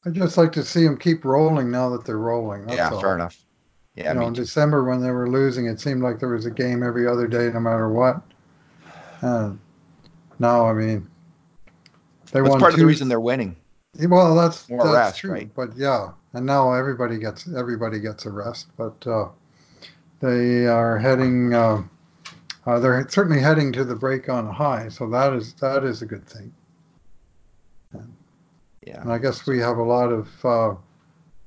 I 0.05 0.11
just 0.11 0.37
like 0.37 0.53
to 0.53 0.65
see 0.65 0.85
them 0.85 0.97
keep 0.97 1.25
rolling 1.25 1.71
now 1.71 1.91
that 1.91 2.05
they're 2.05 2.17
rolling. 2.17 2.67
That's 2.67 2.77
Yeah, 2.77 3.01
fair 3.01 3.17
enough. 3.17 3.45
Yeah, 3.97 4.13
You 4.13 4.21
know, 4.21 4.27
in 4.29 4.35
too. 4.35 4.43
December 4.43 4.85
when 4.85 5.01
they 5.03 5.11
were 5.11 5.29
losing, 5.29 5.67
it 5.67 5.81
seemed 5.81 6.03
like 6.03 6.19
there 6.21 6.29
was 6.29 6.47
a 6.47 6.51
game 6.51 6.83
every 6.83 7.07
other 7.07 7.27
day, 7.27 7.51
no 7.53 7.61
matter 7.61 7.89
what. 7.89 8.23
And 9.23 9.59
now, 10.39 10.69
I 10.69 10.73
mean, 10.73 11.09
they 12.33 12.41
That's 12.43 12.51
won 12.51 12.61
part 12.61 12.73
of 12.75 12.79
the 12.79 12.87
reason 12.87 13.09
they're 13.09 13.21
winning. 13.21 13.57
Well, 14.09 14.35
that's 14.35 14.69
More 14.69 14.85
that's 14.85 14.95
rest, 14.95 15.21
true, 15.21 15.31
right? 15.33 15.51
but 15.55 15.77
yeah, 15.77 16.13
and 16.35 16.45
now 16.47 16.73
everybody 16.73 17.19
gets 17.19 17.49
everybody 17.55 17.99
gets 18.01 18.27
a 18.27 18.31
rest, 18.31 18.69
but 18.77 19.07
uh, 19.07 19.29
they 20.21 20.67
are 20.67 20.99
heading. 20.99 21.55
Uh, 21.55 21.83
uh, 22.67 22.79
they're 22.81 23.09
certainly 23.09 23.41
heading 23.41 23.73
to 23.73 23.85
the 23.85 23.95
break 23.97 24.29
on 24.29 24.47
a 24.47 24.53
high, 24.53 24.89
so 24.89 25.09
that 25.11 25.33
is 25.33 25.55
that 25.55 25.85
is 25.85 26.03
a 26.03 26.07
good 26.07 26.27
thing. 26.27 26.53
And, 27.93 28.13
Yeah. 28.83 29.01
and 29.01 29.13
I 29.13 29.19
guess 29.19 29.47
we 29.47 29.59
have 29.61 29.79
a 29.79 29.83
lot 29.83 30.13
of 30.13 30.45
uh, 30.45 30.75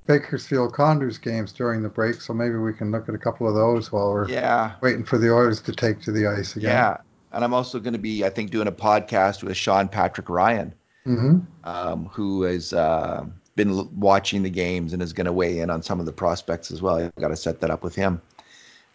Bakersfield 0.09 0.73
Condors 0.73 1.19
games 1.19 1.51
during 1.51 1.83
the 1.83 1.87
break, 1.89 2.19
so 2.19 2.33
maybe 2.33 2.55
we 2.55 2.73
can 2.73 2.89
look 2.91 3.07
at 3.07 3.13
a 3.13 3.17
couple 3.19 3.47
of 3.47 3.53
those 3.53 3.91
while 3.91 4.11
we're 4.11 4.27
Yeah. 4.27 4.71
waiting 4.81 5.03
for 5.05 5.19
the 5.19 5.31
Oilers 5.31 5.61
to 5.61 5.71
take 5.71 6.01
to 6.01 6.11
the 6.11 6.25
ice 6.25 6.55
again. 6.55 6.71
Yeah. 6.71 6.97
And 7.31 7.43
I'm 7.43 7.53
also 7.53 7.79
going 7.79 7.93
to 7.93 7.99
be, 7.99 8.25
I 8.25 8.29
think, 8.31 8.49
doing 8.49 8.67
a 8.67 8.71
podcast 8.71 9.43
with 9.43 9.55
Sean 9.55 9.87
Patrick 9.87 10.27
Ryan, 10.27 10.73
Mm-hmm. 11.05 11.37
um, 11.63 12.07
who 12.11 12.41
has 12.41 12.73
uh, 12.73 13.23
been 13.55 13.69
l- 13.69 13.89
watching 13.95 14.41
the 14.41 14.49
games 14.49 14.93
and 14.93 15.01
is 15.03 15.13
going 15.13 15.25
to 15.25 15.31
weigh 15.31 15.59
in 15.59 15.69
on 15.69 15.83
some 15.83 15.99
of 15.99 16.07
the 16.07 16.11
prospects 16.11 16.71
as 16.71 16.81
well. 16.81 16.97
I've 16.97 17.15
got 17.17 17.27
to 17.27 17.35
set 17.35 17.61
that 17.61 17.69
up 17.69 17.83
with 17.83 17.93
him. 17.93 18.19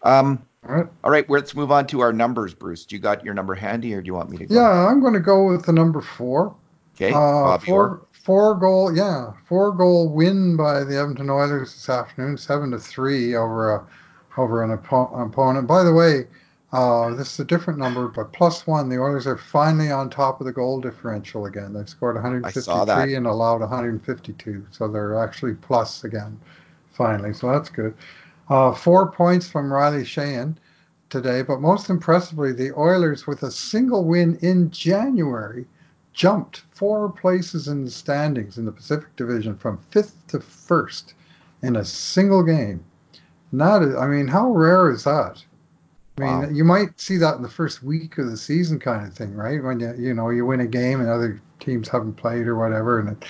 Um, 0.03 0.43
All 0.69 0.75
right. 0.75 0.87
all 1.05 1.11
right, 1.13 1.31
let's 1.31 1.55
move 1.55 1.71
on 1.71 1.87
to 1.89 2.01
our 2.01 2.13
numbers, 2.13 2.55
Bruce. 2.55 2.85
Do 2.85 2.97
you 2.97 3.01
got 3.01 3.25
your 3.25 3.35
number 3.35 3.55
handy 3.55 3.95
or 3.95 4.03
do 4.03 4.07
you 4.09 4.15
want 4.15 4.31
me 4.31 4.37
to 4.39 4.47
go? 4.47 4.55
Yeah, 4.57 4.89
I'm 4.89 5.01
going 5.01 5.15
to 5.15 5.21
go 5.21 5.47
with 5.47 5.65
the 5.65 5.73
number 5.73 6.01
four. 6.01 6.55
Okay. 6.97 7.13
Uh, 7.13 7.19
Bobby 7.21 7.71
Orr. 7.71 8.01
Four 8.25 8.55
goal, 8.55 8.97
yeah, 8.97 9.33
four 9.47 9.71
goal 9.73 10.09
win 10.09 10.57
by 10.57 10.83
the 10.83 10.99
Edmonton 10.99 11.29
Oilers 11.29 11.75
this 11.75 11.91
afternoon, 11.91 12.39
seven 12.39 12.71
to 12.71 12.79
three 12.79 13.37
over 13.37 13.75
a 13.75 13.87
over 14.39 14.63
an 14.63 14.75
oppo- 14.75 15.27
opponent. 15.29 15.67
By 15.67 15.83
the 15.83 15.93
way, 15.93 16.27
uh, 16.73 17.15
this 17.15 17.35
is 17.35 17.41
a 17.41 17.45
different 17.45 17.79
number, 17.79 18.09
but 18.09 18.33
plus 18.33 18.67
one. 18.67 18.89
The 18.89 18.99
Oilers 18.99 19.27
are 19.27 19.37
finally 19.37 19.91
on 19.91 20.09
top 20.09 20.41
of 20.41 20.47
the 20.47 20.53
goal 20.55 20.81
differential 20.81 21.45
again. 21.45 21.75
They've 21.75 21.87
scored 21.87 22.17
I 22.17 22.51
saw 22.51 22.87
that. 22.87 22.95
153 22.95 23.15
and 23.15 23.27
allowed 23.27 23.61
152, 23.61 24.67
so 24.71 24.89
they're 24.89 25.23
actually 25.23 25.53
plus 25.57 26.03
again, 26.05 26.41
finally. 26.93 27.35
So 27.35 27.53
that's 27.53 27.69
good. 27.69 27.95
Uh, 28.49 28.73
four 28.73 29.13
points 29.13 29.47
from 29.47 29.71
Riley 29.71 30.03
Sheahan 30.03 30.57
today, 31.11 31.43
but 31.43 31.61
most 31.61 31.91
impressively, 31.91 32.53
the 32.53 32.73
Oilers, 32.73 33.27
with 33.27 33.43
a 33.43 33.51
single 33.51 34.05
win 34.05 34.39
in 34.41 34.71
January, 34.71 35.67
jumped 36.15 36.63
four 36.71 37.11
places 37.11 37.69
in 37.69 37.85
the 37.85 37.91
standings 37.93 38.59
in 38.59 38.65
the 38.67 38.73
Pacific 38.73 39.15
Division 39.17 39.57
from 39.59 39.79
fifth 39.91 40.27
to 40.29 40.41
first 40.41 41.15
in 41.63 41.77
a 41.77 41.85
single 41.85 42.43
game. 42.45 42.85
Not, 43.53 43.83
I 43.97 44.07
mean, 44.09 44.29
how 44.29 44.51
rare 44.53 44.91
is 44.91 45.05
that? 45.05 45.45
I 46.19 46.21
Wow. 46.21 46.47
mean, 46.47 46.55
you 46.55 46.65
might 46.65 47.01
see 47.01 47.17
that 47.19 47.37
in 47.37 47.43
the 47.43 47.49
first 47.49 47.83
week 47.85 48.19
of 48.19 48.31
the 48.31 48.37
season, 48.37 48.81
kind 48.81 49.07
of 49.07 49.15
thing, 49.15 49.35
right? 49.35 49.63
When 49.63 49.81
you 49.81 49.95
you 49.99 50.15
know 50.15 50.31
you 50.31 50.47
win 50.47 50.61
a 50.61 50.67
game 50.67 51.01
and 51.01 51.09
other 51.09 51.41
teams 51.61 51.89
haven't 51.89 52.15
played 52.17 52.47
or 52.49 52.57
whatever, 52.57 53.01
and 53.01 53.25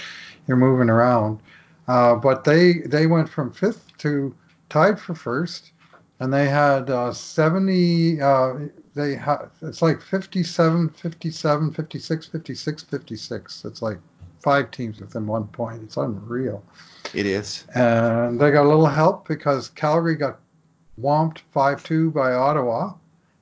you're 0.48 0.56
moving 0.56 0.90
around. 0.90 1.40
Uh, 1.88 2.16
but 2.16 2.44
they 2.44 2.80
they 2.86 3.06
went 3.06 3.28
from 3.28 3.52
fifth 3.52 3.96
to 3.98 4.34
tied 4.70 4.98
for 5.00 5.14
first, 5.14 5.72
and 6.20 6.32
they 6.32 6.48
had 6.48 6.90
uh, 6.90 7.12
70. 7.12 8.20
Uh, 8.20 8.54
they 8.94 9.14
had 9.14 9.50
it's 9.62 9.82
like 9.82 10.00
57, 10.00 10.88
57, 10.90 11.72
56, 11.72 12.26
56, 12.26 12.82
56. 12.82 13.64
It's 13.64 13.82
like 13.82 13.98
five 14.42 14.70
teams 14.70 15.00
within 15.00 15.26
one 15.26 15.46
point. 15.48 15.82
It's 15.82 15.96
unreal. 15.96 16.62
It 17.12 17.26
is. 17.26 17.64
And 17.74 18.40
they 18.40 18.50
got 18.50 18.64
a 18.64 18.68
little 18.68 18.86
help 18.86 19.26
because 19.26 19.70
Calgary 19.70 20.16
got 20.16 20.38
whomped 21.00 21.40
5 21.52 21.82
2 21.82 22.10
by 22.10 22.32
Ottawa. 22.32 22.92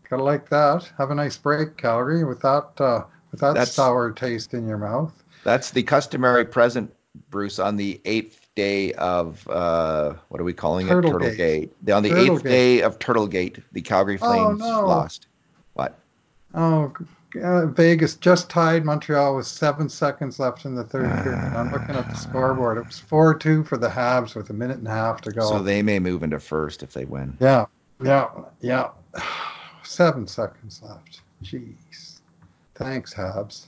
Gotta 0.08 0.22
like 0.22 0.48
that. 0.50 0.90
Have 0.98 1.10
a 1.10 1.14
nice 1.14 1.36
break, 1.36 1.76
Calgary, 1.76 2.24
with 2.24 2.40
that, 2.40 2.68
uh, 2.78 3.04
with 3.30 3.40
that 3.40 3.54
that's, 3.54 3.72
sour 3.72 4.12
taste 4.12 4.52
in 4.52 4.68
your 4.68 4.78
mouth. 4.78 5.12
That's 5.42 5.70
the 5.70 5.82
customary 5.82 6.44
present, 6.44 6.94
Bruce, 7.30 7.58
on 7.58 7.76
the 7.76 8.00
eighth 8.04 8.41
day 8.54 8.92
of 8.94 9.48
uh, 9.48 10.14
what 10.28 10.40
are 10.40 10.44
we 10.44 10.52
calling 10.52 10.86
Turtle 10.86 11.10
it? 11.10 11.12
Turtle 11.12 11.36
Gate. 11.36 11.72
Gate. 11.84 11.92
On 11.92 12.02
the 12.02 12.10
Turtle 12.10 12.36
eighth 12.36 12.42
Gate. 12.44 12.50
day 12.50 12.82
of 12.82 12.98
Turtle 12.98 13.26
Gate, 13.26 13.58
the 13.72 13.80
Calgary 13.80 14.18
oh, 14.20 14.26
Flames 14.26 14.62
oh, 14.62 14.80
no. 14.80 14.86
lost. 14.86 15.26
What? 15.74 15.98
Oh, 16.54 16.92
uh, 17.42 17.66
Vegas 17.66 18.16
just 18.16 18.50
tied 18.50 18.84
Montreal 18.84 19.36
with 19.36 19.46
seven 19.46 19.88
seconds 19.88 20.38
left 20.38 20.64
in 20.64 20.74
the 20.74 20.84
third 20.84 21.06
uh, 21.06 21.22
period. 21.22 21.38
I'm 21.38 21.72
looking 21.72 21.94
at 21.94 22.08
the 22.10 22.16
scoreboard. 22.16 22.78
It 22.78 22.86
was 22.86 22.98
4 22.98 23.34
2 23.34 23.64
for 23.64 23.78
the 23.78 23.88
Habs 23.88 24.34
with 24.34 24.50
a 24.50 24.52
minute 24.52 24.78
and 24.78 24.88
a 24.88 24.90
half 24.90 25.22
to 25.22 25.30
go. 25.30 25.48
So 25.48 25.62
they 25.62 25.82
may 25.82 25.98
move 25.98 26.22
into 26.22 26.38
first 26.38 26.82
if 26.82 26.92
they 26.92 27.06
win. 27.06 27.36
Yeah, 27.40 27.66
yeah, 28.02 28.28
yeah. 28.60 28.90
Seven 29.82 30.26
seconds 30.26 30.80
left. 30.82 31.22
Jeez. 31.42 32.20
Thanks, 32.74 33.14
Habs. 33.14 33.66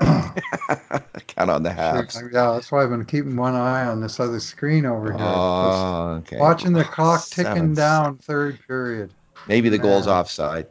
Count 1.26 1.50
on 1.50 1.62
the 1.62 1.70
Habs. 1.70 2.20
Yeah, 2.32 2.52
that's 2.52 2.72
why 2.72 2.82
I've 2.82 2.90
been 2.90 3.04
keeping 3.04 3.36
one 3.36 3.54
eye 3.54 3.84
on 3.84 4.00
this 4.00 4.18
other 4.18 4.40
screen 4.40 4.86
over 4.86 5.12
here. 5.12 5.20
Oh, 5.20 6.16
okay. 6.18 6.38
Watching 6.38 6.72
the 6.72 6.84
clock 6.84 7.26
ticking 7.26 7.74
down, 7.74 8.18
third 8.18 8.58
period. 8.66 9.12
Maybe 9.46 9.68
the 9.68 9.78
goal's 9.78 10.06
offside. 10.06 10.66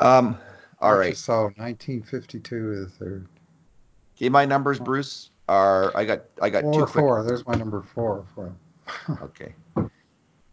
Um, 0.00 0.38
all 0.80 0.96
right. 0.96 1.16
So 1.16 1.44
1952 1.56 2.72
is 2.72 2.84
the 2.84 3.04
third. 3.04 3.28
Okay, 4.16 4.28
my 4.28 4.44
numbers, 4.44 4.78
Bruce, 4.78 5.30
are 5.48 5.96
I 5.96 6.04
got 6.04 6.22
I 6.40 6.50
got 6.50 6.62
four, 6.62 6.72
two. 6.72 6.86
Quick... 6.86 7.02
Four. 7.02 7.24
There's 7.24 7.46
my 7.46 7.54
number 7.54 7.82
four. 7.82 8.26
four. 8.34 8.54
okay. 9.22 9.54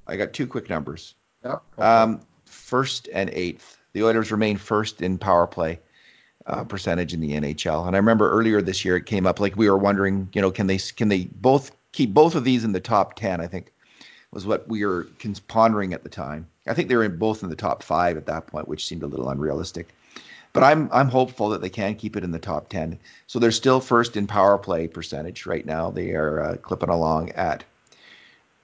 I 0.08 0.18
got 0.18 0.34
two 0.34 0.48
quick 0.48 0.70
numbers. 0.70 1.16
Yep. 1.46 1.62
Um, 1.78 2.22
first 2.46 3.10
and 3.14 3.30
eighth. 3.32 3.78
The 3.94 4.04
Oilers 4.04 4.32
remain 4.32 4.58
first 4.58 5.02
in 5.02 5.18
power 5.18 5.46
play 5.46 5.80
uh, 6.46 6.64
percentage 6.64 7.14
in 7.14 7.20
the 7.20 7.32
NHL. 7.32 7.88
And 7.88 7.96
I 7.96 8.00
remember 8.00 8.32
earlier 8.32 8.62
this 8.62 8.84
year 8.84 8.98
it 8.98 9.06
came 9.06 9.26
up 9.26 9.40
like 9.40 9.56
we 9.56 9.70
were 9.70 9.78
wondering, 9.78 10.30
you 10.34 10.42
know, 10.42 10.52
can 10.52 10.68
they 10.68 10.78
can 10.78 11.10
they 11.10 11.26
both 11.26 11.72
keep 11.92 12.14
both 12.14 12.36
of 12.36 12.44
these 12.44 12.64
in 12.64 12.72
the 12.72 12.80
top 12.80 13.16
ten? 13.16 13.42
I 13.42 13.48
think 13.48 13.72
was 14.32 14.46
what 14.46 14.68
we 14.68 14.86
were 14.86 15.08
pondering 15.48 15.94
at 15.94 16.04
the 16.04 16.10
time. 16.10 16.48
I 16.68 16.74
think 16.74 16.88
they 16.88 16.96
were 16.96 17.04
in 17.04 17.18
both 17.18 17.44
in 17.44 17.50
the 17.50 17.56
top 17.56 17.84
five 17.84 18.18
at 18.18 18.28
that 18.28 18.48
point, 18.48 18.68
which 18.68 18.88
seemed 18.88 19.04
a 19.04 19.08
little 19.08 19.30
unrealistic. 19.30 19.94
But 20.54 20.64
I'm 20.64 20.90
I'm 20.92 21.10
hopeful 21.10 21.50
that 21.50 21.62
they 21.62 21.70
can 21.70 21.96
keep 21.96 22.16
it 22.16 22.24
in 22.24 22.32
the 22.32 22.40
top 22.40 22.70
ten. 22.70 23.00
So 23.28 23.40
they're 23.40 23.52
still 23.52 23.80
first 23.80 24.18
in 24.18 24.28
power 24.28 24.58
play 24.58 24.88
percentage 24.88 25.46
right 25.46 25.66
now. 25.66 25.92
They 25.92 26.12
are 26.12 26.42
uh, 26.42 26.58
clipping 26.58 26.90
along 26.90 27.32
at 27.32 27.64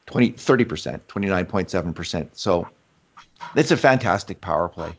20 0.08 0.32
30 0.32 0.66
percent, 0.66 1.08
29.7 1.08 1.96
percent. 1.96 2.38
So 2.38 2.68
it's 3.56 3.72
a 3.72 3.78
fantastic 3.78 4.42
power 4.42 4.68
play. 4.68 4.94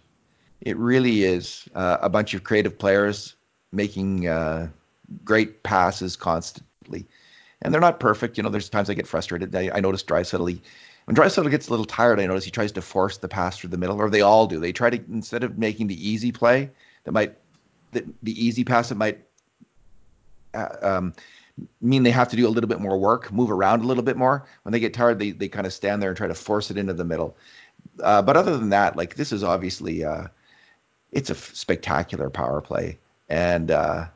It 0.60 0.76
really 0.76 1.22
is 1.24 1.68
uh, 1.74 1.98
a 2.00 2.08
bunch 2.08 2.34
of 2.34 2.44
creative 2.44 2.78
players 2.78 3.36
making 3.72 4.26
uh, 4.28 4.68
great 5.24 5.62
passes 5.62 6.16
constantly, 6.16 7.06
and 7.62 7.72
they're 7.72 7.80
not 7.80 8.00
perfect. 8.00 8.36
You 8.36 8.42
know, 8.42 8.48
there's 8.48 8.68
times 8.68 8.90
I 8.90 8.94
get 8.94 9.06
frustrated. 9.06 9.54
I, 9.54 9.70
I 9.74 9.80
notice 9.80 10.02
Draisaitl 10.02 10.60
when 11.08 11.16
Draisaitl 11.16 11.50
gets 11.50 11.68
a 11.68 11.70
little 11.70 11.86
tired, 11.86 12.20
I 12.20 12.26
notice 12.26 12.44
he 12.44 12.50
tries 12.50 12.70
to 12.72 12.82
force 12.82 13.16
the 13.16 13.28
pass 13.28 13.56
through 13.56 13.70
the 13.70 13.78
middle, 13.78 13.96
or 13.96 14.10
they 14.10 14.20
all 14.20 14.46
do. 14.46 14.60
They 14.60 14.72
try 14.72 14.90
to 14.90 15.00
instead 15.10 15.42
of 15.42 15.56
making 15.56 15.86
the 15.86 16.06
easy 16.06 16.32
play 16.32 16.68
that 17.04 17.12
might 17.12 17.34
the, 17.92 18.04
the 18.22 18.46
easy 18.46 18.62
pass 18.62 18.90
that 18.90 18.96
might 18.96 19.18
uh, 20.52 20.68
um, 20.82 21.14
mean 21.80 22.02
they 22.02 22.10
have 22.10 22.28
to 22.28 22.36
do 22.36 22.46
a 22.46 22.50
little 22.50 22.68
bit 22.68 22.78
more 22.78 22.98
work, 22.98 23.32
move 23.32 23.50
around 23.50 23.80
a 23.80 23.86
little 23.86 24.02
bit 24.02 24.18
more. 24.18 24.44
When 24.64 24.72
they 24.74 24.80
get 24.80 24.92
tired, 24.92 25.18
they 25.18 25.30
they 25.30 25.48
kind 25.48 25.66
of 25.66 25.72
stand 25.72 26.02
there 26.02 26.10
and 26.10 26.16
try 26.18 26.26
to 26.26 26.34
force 26.34 26.70
it 26.70 26.76
into 26.76 26.92
the 26.92 27.06
middle. 27.06 27.38
Uh, 28.02 28.20
but 28.20 28.36
other 28.36 28.58
than 28.58 28.68
that, 28.68 28.94
like 28.94 29.14
this 29.14 29.32
is 29.32 29.42
obviously 29.42 30.04
uh, 30.04 30.26
it's 31.12 31.30
a 31.30 31.34
spectacular 31.34 32.30
power 32.30 32.60
play, 32.60 32.98
and 33.28 33.70
uh, 33.70 34.06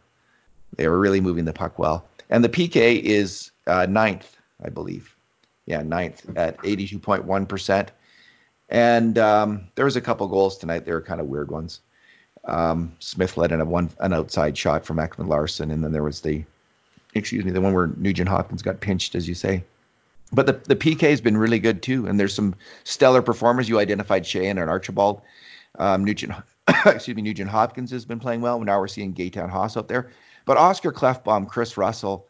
they 0.77 0.89
were 0.89 0.99
really 0.99 1.21
moving 1.21 1.45
the 1.45 1.53
puck 1.53 1.79
well. 1.79 2.07
And 2.31 2.43
the 2.45 2.49
PK 2.49 3.01
is 3.01 3.51
uh, 3.67 3.87
ninth, 3.87 4.37
I 4.65 4.69
believe 4.69 5.15
yeah, 5.67 5.83
ninth 5.83 6.27
at 6.37 6.59
82.1%. 6.59 7.89
And 8.69 9.19
um, 9.19 9.69
there 9.75 9.85
was 9.85 9.97
a 9.97 10.01
couple 10.01 10.27
goals 10.29 10.59
tonight. 10.59 10.85
They 10.85 10.93
were 10.93 11.03
kind 11.03 11.21
of 11.21 11.27
weird 11.27 11.51
ones. 11.51 11.81
Um, 12.45 12.93
Smith 12.99 13.37
led 13.37 13.53
in 13.53 13.61
a 13.61 13.65
one 13.65 13.91
an 14.01 14.13
outside 14.13 14.59
shot 14.59 14.85
from 14.85 14.97
Ekman-Larsson, 14.97 15.71
and 15.71 15.85
then 15.85 15.93
there 15.93 16.03
was 16.03 16.23
the, 16.23 16.45
excuse 17.15 17.45
me, 17.45 17.53
the 17.53 17.61
one 17.61 17.73
where 17.73 17.89
Nugent 17.97 18.29
Hopkins 18.29 18.63
got 18.63 18.81
pinched, 18.81 19.15
as 19.15 19.29
you 19.29 19.35
say. 19.35 19.63
But 20.33 20.47
the 20.47 20.55
the 20.55 20.75
PK 20.75 21.11
has 21.11 21.21
been 21.21 21.37
really 21.37 21.61
good 21.61 21.83
too, 21.83 22.07
and 22.07 22.19
there's 22.19 22.35
some 22.35 22.55
stellar 22.85 23.23
performers. 23.23 23.69
You 23.69 23.79
identified 23.79 24.25
Sheahan 24.25 24.61
and 24.61 24.71
Archibald. 24.71 25.21
Um, 25.79 26.05
Nugent, 26.05 26.33
excuse 26.87 27.17
me, 27.17 27.23
Nugent 27.23 27.51
Hopkins 27.51 27.91
has 27.91 28.05
been 28.05 28.21
playing 28.21 28.41
well. 28.41 28.61
Now 28.61 28.79
we're 28.79 28.89
seeing 28.89 29.15
Gaetan 29.15 29.51
Haas 29.51 29.77
out 29.77 29.89
there, 29.89 30.11
but 30.45 30.57
Oscar 30.57 30.93
Klefbom, 30.93 31.49
Kris 31.49 31.77
Russell, 31.77 32.27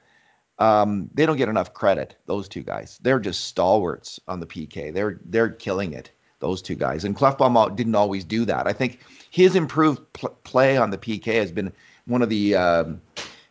um, 0.59 1.09
they 1.15 1.27
don't 1.27 1.37
get 1.37 1.49
enough 1.49 1.73
credit. 1.75 2.17
Those 2.27 2.49
two 2.49 2.63
guys, 2.63 2.99
they're 3.03 3.21
just 3.21 3.47
stalwarts 3.47 4.21
on 4.29 4.41
the 4.41 4.47
PK. 4.47 4.93
They're 4.93 5.21
they're 5.25 5.51
killing 5.51 5.93
it. 5.93 6.11
Those 6.41 6.61
two 6.61 6.75
guys, 6.75 7.05
and 7.05 7.17
Klefbom 7.17 7.77
didn't 7.77 7.95
always 7.95 8.25
do 8.25 8.45
that. 8.47 8.67
I 8.67 8.73
think 8.73 8.99
his 9.31 9.55
improved 9.55 10.13
pl- 10.13 10.37
play 10.43 10.77
on 10.77 10.91
the 10.91 10.99
PK 10.99 11.35
has 11.35 11.53
been 11.53 11.73
one 12.07 12.21
of 12.21 12.29
the 12.29 12.57
um, 12.57 13.01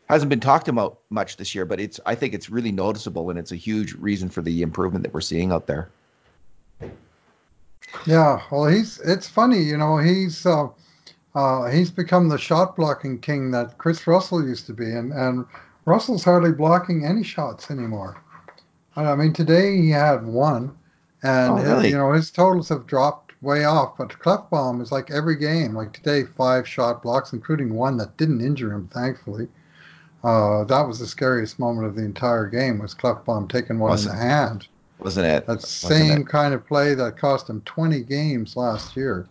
hasn't 0.10 0.30
been 0.30 0.42
talked 0.42 0.68
about 0.68 1.00
much 1.10 1.38
this 1.38 1.56
year, 1.56 1.64
but 1.64 1.80
it's 1.80 2.02
I 2.06 2.16
think 2.16 2.34
it's 2.34 2.50
really 2.50 2.72
noticeable, 2.72 3.30
and 3.30 3.40
it's 3.40 3.54
a 3.54 3.56
huge 3.56 3.94
reason 3.94 4.30
for 4.30 4.42
the 4.42 4.62
improvement 4.62 5.04
that 5.04 5.14
we're 5.14 5.22
seeing 5.22 5.54
out 5.54 5.68
there. 5.68 5.90
Yeah, 8.06 8.42
well, 8.52 8.68
he's 8.68 9.00
it's 9.00 9.28
funny, 9.28 9.60
you 9.60 9.78
know, 9.78 9.98
he's 9.98 10.46
uh, 10.46 10.68
uh, 11.36 11.70
he's 11.70 11.92
become 11.92 12.30
the 12.30 12.38
shot 12.38 12.76
blocking 12.76 13.20
king 13.20 13.52
that 13.52 13.78
Kris 13.78 14.06
Russell 14.08 14.46
used 14.46 14.66
to 14.68 14.74
be, 14.74 14.86
and 14.92 15.12
and 15.14 15.46
Russell's 15.86 16.24
hardly 16.24 16.52
blocking 16.52 17.06
any 17.06 17.24
shots 17.24 17.72
anymore. 17.72 18.22
I 18.96 19.16
mean, 19.16 19.34
today 19.34 19.78
he 19.78 19.90
had 19.90 20.26
one, 20.26 20.76
and 21.24 21.52
oh, 21.52 21.56
really? 21.56 21.84
his, 21.84 21.92
you 21.92 21.98
know 21.98 22.12
his 22.12 22.32
totals 22.32 22.70
have 22.70 22.86
dropped 22.86 23.32
way 23.42 23.64
off. 23.64 23.98
But 23.98 24.10
Klefbom 24.10 24.82
is 24.82 24.92
like 24.92 25.12
every 25.12 25.36
game. 25.36 25.74
Like 25.74 25.94
today, 25.94 26.24
five 26.24 26.68
shot 26.68 27.02
blocks, 27.02 27.34
including 27.34 27.74
one 27.74 27.98
that 27.98 28.18
didn't 28.18 28.42
injure 28.42 28.74
him, 28.74 28.90
thankfully. 28.94 29.48
Uh, 30.24 30.64
that 30.66 30.88
was 30.88 31.00
the 31.00 31.08
scariest 31.08 31.58
moment 31.58 31.88
of 31.88 31.96
the 31.96 32.04
entire 32.04 32.48
game. 32.48 32.80
Was 32.80 32.94
Klefbom 32.94 33.50
taking 33.50 33.80
one 33.80 33.92
wasn't, 33.92 34.14
in 34.14 34.20
the 34.20 34.26
hand? 34.26 34.68
Wasn't 35.00 35.26
it? 35.26 35.48
That 35.48 35.64
same 35.64 36.22
it? 36.22 36.28
kind 36.28 36.54
of 36.54 36.66
play 36.68 36.94
that 36.94 37.18
cost 37.18 37.50
him 37.50 37.62
20 37.62 38.02
games 38.02 38.56
last 38.56 38.96
year, 38.96 39.28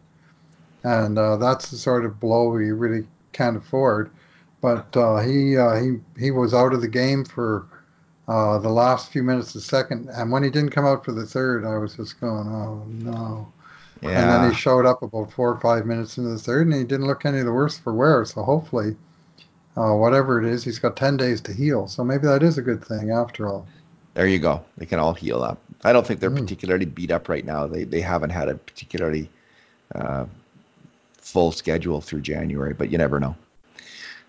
and 0.84 1.18
uh, 1.18 1.36
that's 1.36 1.70
the 1.70 1.76
sort 1.76 2.04
of 2.04 2.20
blow 2.20 2.56
you 2.56 2.74
really 2.74 3.06
can't 3.32 3.56
afford 3.56 4.10
but 4.60 4.94
uh, 4.96 5.18
he 5.20 5.56
uh, 5.56 5.80
he 5.80 5.98
he 6.18 6.30
was 6.30 6.52
out 6.52 6.74
of 6.74 6.80
the 6.80 6.88
game 6.88 7.24
for 7.24 7.66
uh, 8.28 8.58
the 8.58 8.68
last 8.68 9.10
few 9.10 9.22
minutes 9.22 9.48
of 9.48 9.54
the 9.54 9.60
second, 9.60 10.08
and 10.10 10.30
when 10.30 10.42
he 10.42 10.50
didn't 10.50 10.70
come 10.70 10.86
out 10.86 11.04
for 11.04 11.12
the 11.12 11.26
third, 11.26 11.64
I 11.64 11.76
was 11.78 11.96
just 11.96 12.20
going, 12.20 12.46
oh 12.48 12.84
no. 12.88 13.52
Yeah. 14.02 14.22
And 14.22 14.30
then 14.30 14.50
he 14.50 14.56
showed 14.56 14.86
up 14.86 15.02
about 15.02 15.30
four 15.30 15.50
or 15.50 15.60
five 15.60 15.84
minutes 15.84 16.16
into 16.16 16.30
the 16.30 16.38
third, 16.38 16.66
and 16.66 16.74
he 16.74 16.84
didn't 16.84 17.06
look 17.06 17.26
any 17.26 17.42
the 17.42 17.52
worse 17.52 17.76
for 17.76 17.92
wear. 17.92 18.24
So 18.24 18.42
hopefully, 18.42 18.96
uh, 19.76 19.92
whatever 19.92 20.40
it 20.40 20.50
is, 20.50 20.64
he's 20.64 20.78
got 20.78 20.96
ten 20.96 21.16
days 21.16 21.40
to 21.42 21.52
heal. 21.52 21.86
So 21.86 22.02
maybe 22.02 22.26
that 22.26 22.42
is 22.42 22.56
a 22.56 22.62
good 22.62 22.84
thing 22.84 23.10
after 23.10 23.48
all. 23.48 23.66
There 24.14 24.26
you 24.26 24.38
go. 24.38 24.62
They 24.78 24.86
can 24.86 24.98
all 24.98 25.12
heal 25.12 25.42
up. 25.42 25.60
I 25.84 25.92
don't 25.92 26.06
think 26.06 26.20
they're 26.20 26.30
mm. 26.30 26.40
particularly 26.40 26.86
beat 26.86 27.10
up 27.10 27.28
right 27.28 27.44
now. 27.44 27.66
They 27.66 27.84
they 27.84 28.00
haven't 28.00 28.30
had 28.30 28.48
a 28.48 28.54
particularly 28.54 29.28
uh, 29.94 30.26
full 31.30 31.52
schedule 31.52 32.00
through 32.00 32.20
January, 32.20 32.74
but 32.74 32.90
you 32.90 32.98
never 32.98 33.20
know. 33.20 33.36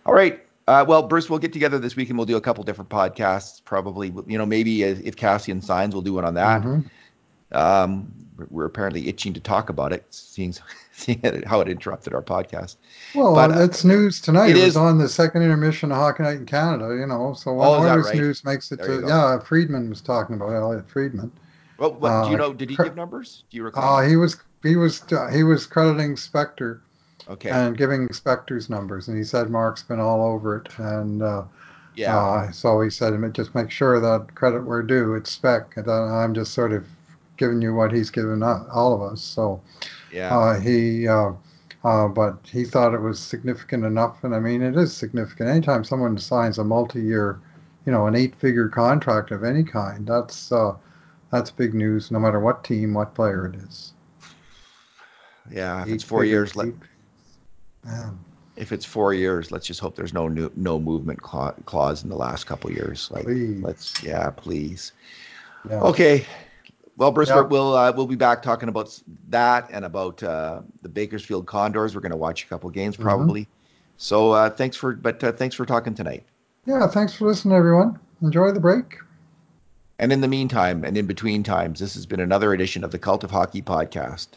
All 0.06 0.14
right. 0.14 0.46
Uh, 0.68 0.86
well, 0.88 1.04
Bruce, 1.04 1.30
we'll 1.30 1.40
get 1.40 1.54
together 1.54 1.80
this 1.80 1.96
week 1.96 2.10
and 2.10 2.18
we'll 2.18 2.26
do 2.26 2.38
a 2.38 2.42
couple 2.42 2.64
different 2.64 2.90
podcasts. 2.90 3.64
Probably, 3.64 4.14
you 4.28 4.38
know, 4.38 4.46
maybe 4.46 4.84
if 4.84 5.16
Kassian 5.16 5.64
signs, 5.64 5.94
we'll 5.94 6.04
do 6.04 6.14
one 6.14 6.26
on 6.26 6.36
that. 6.36 6.62
Mm-hmm. 6.62 7.58
Um, 7.58 8.14
we're 8.50 8.66
apparently 8.66 9.08
itching 9.08 9.34
to 9.34 9.40
talk 9.40 9.70
about 9.70 9.92
it, 9.92 10.06
seeing, 10.10 10.56
seeing 10.94 11.44
how 11.46 11.60
it 11.62 11.68
interrupted 11.68 12.14
our 12.14 12.22
podcast. 12.22 12.78
Well, 13.14 13.36
but, 13.36 13.52
uh, 13.52 13.64
it's 13.64 13.84
news 13.84 14.22
tonight. 14.22 14.52
It, 14.52 14.58
it 14.58 14.64
is 14.64 14.78
on 14.78 14.98
the 14.98 15.10
second 15.10 15.44
intermission 15.44 15.92
of 15.92 15.98
Hockey 15.98 16.24
Night 16.24 16.38
in 16.38 16.46
Canada. 16.46 16.96
You 16.98 17.06
know, 17.06 17.34
so 17.34 17.54
when 17.54 17.68
oh, 17.68 17.84
right? 17.84 18.16
news 18.16 18.46
makes 18.46 18.72
it 18.72 18.82
to 18.84 19.04
yeah. 19.06 19.40
Friedman 19.40 19.90
was 19.90 20.02
talking 20.02 20.36
about 20.36 20.54
Elliotte 20.54 20.90
Friedman. 20.90 21.32
Well, 21.78 21.94
what, 21.94 22.12
uh, 22.12 22.24
do 22.26 22.30
you 22.30 22.36
uh, 22.36 22.40
know? 22.40 22.54
Did 22.54 22.70
he 22.70 22.76
give 22.76 22.96
numbers? 22.96 23.44
Do 23.50 23.58
you 23.58 23.64
recall? 23.64 23.98
Uh, 23.98 24.08
he 24.08 24.16
was 24.16 24.38
he 24.64 24.76
was 24.76 25.04
uh, 25.12 25.28
he 25.28 25.44
was 25.44 25.66
crediting 25.66 26.16
Spector 26.16 26.82
Okay. 27.32 27.50
And 27.50 27.78
giving 27.78 28.10
Spector's 28.10 28.70
numbers, 28.70 29.08
and 29.08 29.18
he 29.18 29.24
said 29.24 29.50
Mark's 29.50 29.84
been 29.84 30.02
all 30.02 30.22
over 30.22 30.58
it, 30.58 30.68
and 30.78 31.24
uh, 31.24 31.44
yeah. 31.96 32.18
Uh, 32.18 32.52
so 32.52 32.82
he 32.82 32.90
said, 32.90 33.14
just 33.34 33.56
make 33.56 33.72
sure 33.72 34.00
that 34.02 34.36
credit 34.36 34.66
where 34.66 34.84
due. 34.84 35.16
It's 35.16 35.32
Spec, 35.32 35.78
and 35.78 35.90
I'm 35.90 36.34
just 36.34 36.54
sort 36.54 36.74
of 36.74 36.86
giving 37.38 37.62
you 37.62 37.74
what 37.74 37.94
he's 37.94 38.10
given 38.10 38.44
all 38.44 38.94
of 38.94 39.02
us. 39.02 39.22
So 39.22 39.62
yeah, 40.12 40.38
uh, 40.38 40.60
he. 40.60 41.08
Uh, 41.08 41.32
uh, 41.84 42.08
but 42.08 42.38
he 42.44 42.64
thought 42.64 42.94
it 42.94 43.02
was 43.02 43.20
significant 43.20 43.84
enough, 43.86 44.24
and 44.24 44.36
I 44.36 44.40
mean, 44.40 44.62
it 44.62 44.78
is 44.78 44.96
significant. 44.96 45.50
Anytime 45.50 45.84
someone 45.84 46.16
signs 46.20 46.60
a 46.60 46.64
multi-year, 46.64 47.40
you 47.88 47.92
know, 47.92 48.06
an 48.06 48.14
eight-figure 48.14 48.70
contract 48.70 49.32
of 49.32 49.44
any 49.44 49.64
kind, 49.64 50.06
that's 50.06 50.52
uh, 50.52 50.76
that's 51.32 51.50
big 51.50 51.74
news, 51.74 52.12
no 52.12 52.20
matter 52.20 52.40
what 52.40 52.64
team, 52.64 52.94
what 52.94 53.16
player 53.16 53.48
it 53.48 53.56
is. 53.56 53.94
Yeah, 55.52 55.82
if 55.82 55.88
eight 55.88 55.94
it's 55.96 56.04
four 56.04 56.24
years, 56.24 56.56
let, 56.56 56.68
yeah. 57.86 58.12
if 58.56 58.72
it's 58.72 58.86
four 58.86 59.14
years, 59.14 59.52
let's 59.52 59.66
just 59.66 59.80
hope 59.80 59.96
there's 59.96 60.14
no 60.14 60.28
new, 60.28 60.52
no 60.56 60.80
movement 60.80 61.22
clause 61.22 62.04
in 62.04 62.10
the 62.10 62.16
last 62.16 62.46
couple 62.46 62.72
years. 62.72 63.10
Like, 63.12 63.26
please. 63.26 63.62
let's, 63.62 64.04
yeah, 64.04 64.30
please. 64.30 64.94
Yeah. 65.70 65.82
Okay. 65.82 66.26
Well, 66.98 67.12
Bruce, 67.12 67.30
yep. 67.30 67.50
we'll 67.50 67.76
uh, 67.76 67.92
we'll 67.96 68.06
be 68.06 68.16
back 68.16 68.44
talking 68.44 68.70
about 68.70 69.00
that 69.30 69.70
and 69.72 69.86
about 69.86 70.22
uh, 70.22 70.62
the 70.82 70.90
Bakersfield 70.90 71.48
Condors. 71.48 71.96
We're 71.96 72.02
going 72.02 72.12
to 72.12 72.18
watch 72.18 72.44
a 72.44 72.48
couple 72.48 72.70
games 72.70 72.96
mm-hmm. 72.96 73.04
probably. 73.04 73.42
Mm-hmm. 73.42 73.52
So 73.98 74.32
uh, 74.32 74.50
thanks 74.50 74.76
for, 74.76 74.94
but 74.94 75.24
uh, 75.24 75.32
thanks 75.32 75.56
for 75.56 75.66
talking 75.66 75.94
tonight. 75.94 76.24
Yeah, 76.66 76.88
thanks 76.88 77.14
for 77.14 77.26
listening, 77.28 77.56
everyone. 77.56 78.00
Enjoy 78.22 78.52
the 78.52 78.60
break. 78.60 78.98
And 80.00 80.12
in 80.12 80.22
the 80.22 80.28
meantime, 80.28 80.84
and 80.84 80.98
in 80.98 81.06
between 81.06 81.44
times, 81.44 81.80
this 81.80 81.94
has 81.94 82.08
been 82.08 82.20
another 82.20 82.54
edition 82.54 82.84
of 82.84 82.92
the 82.92 82.98
Cult 82.98 83.24
of 83.24 83.30
Hockey 83.30 83.62
podcast. 83.62 84.28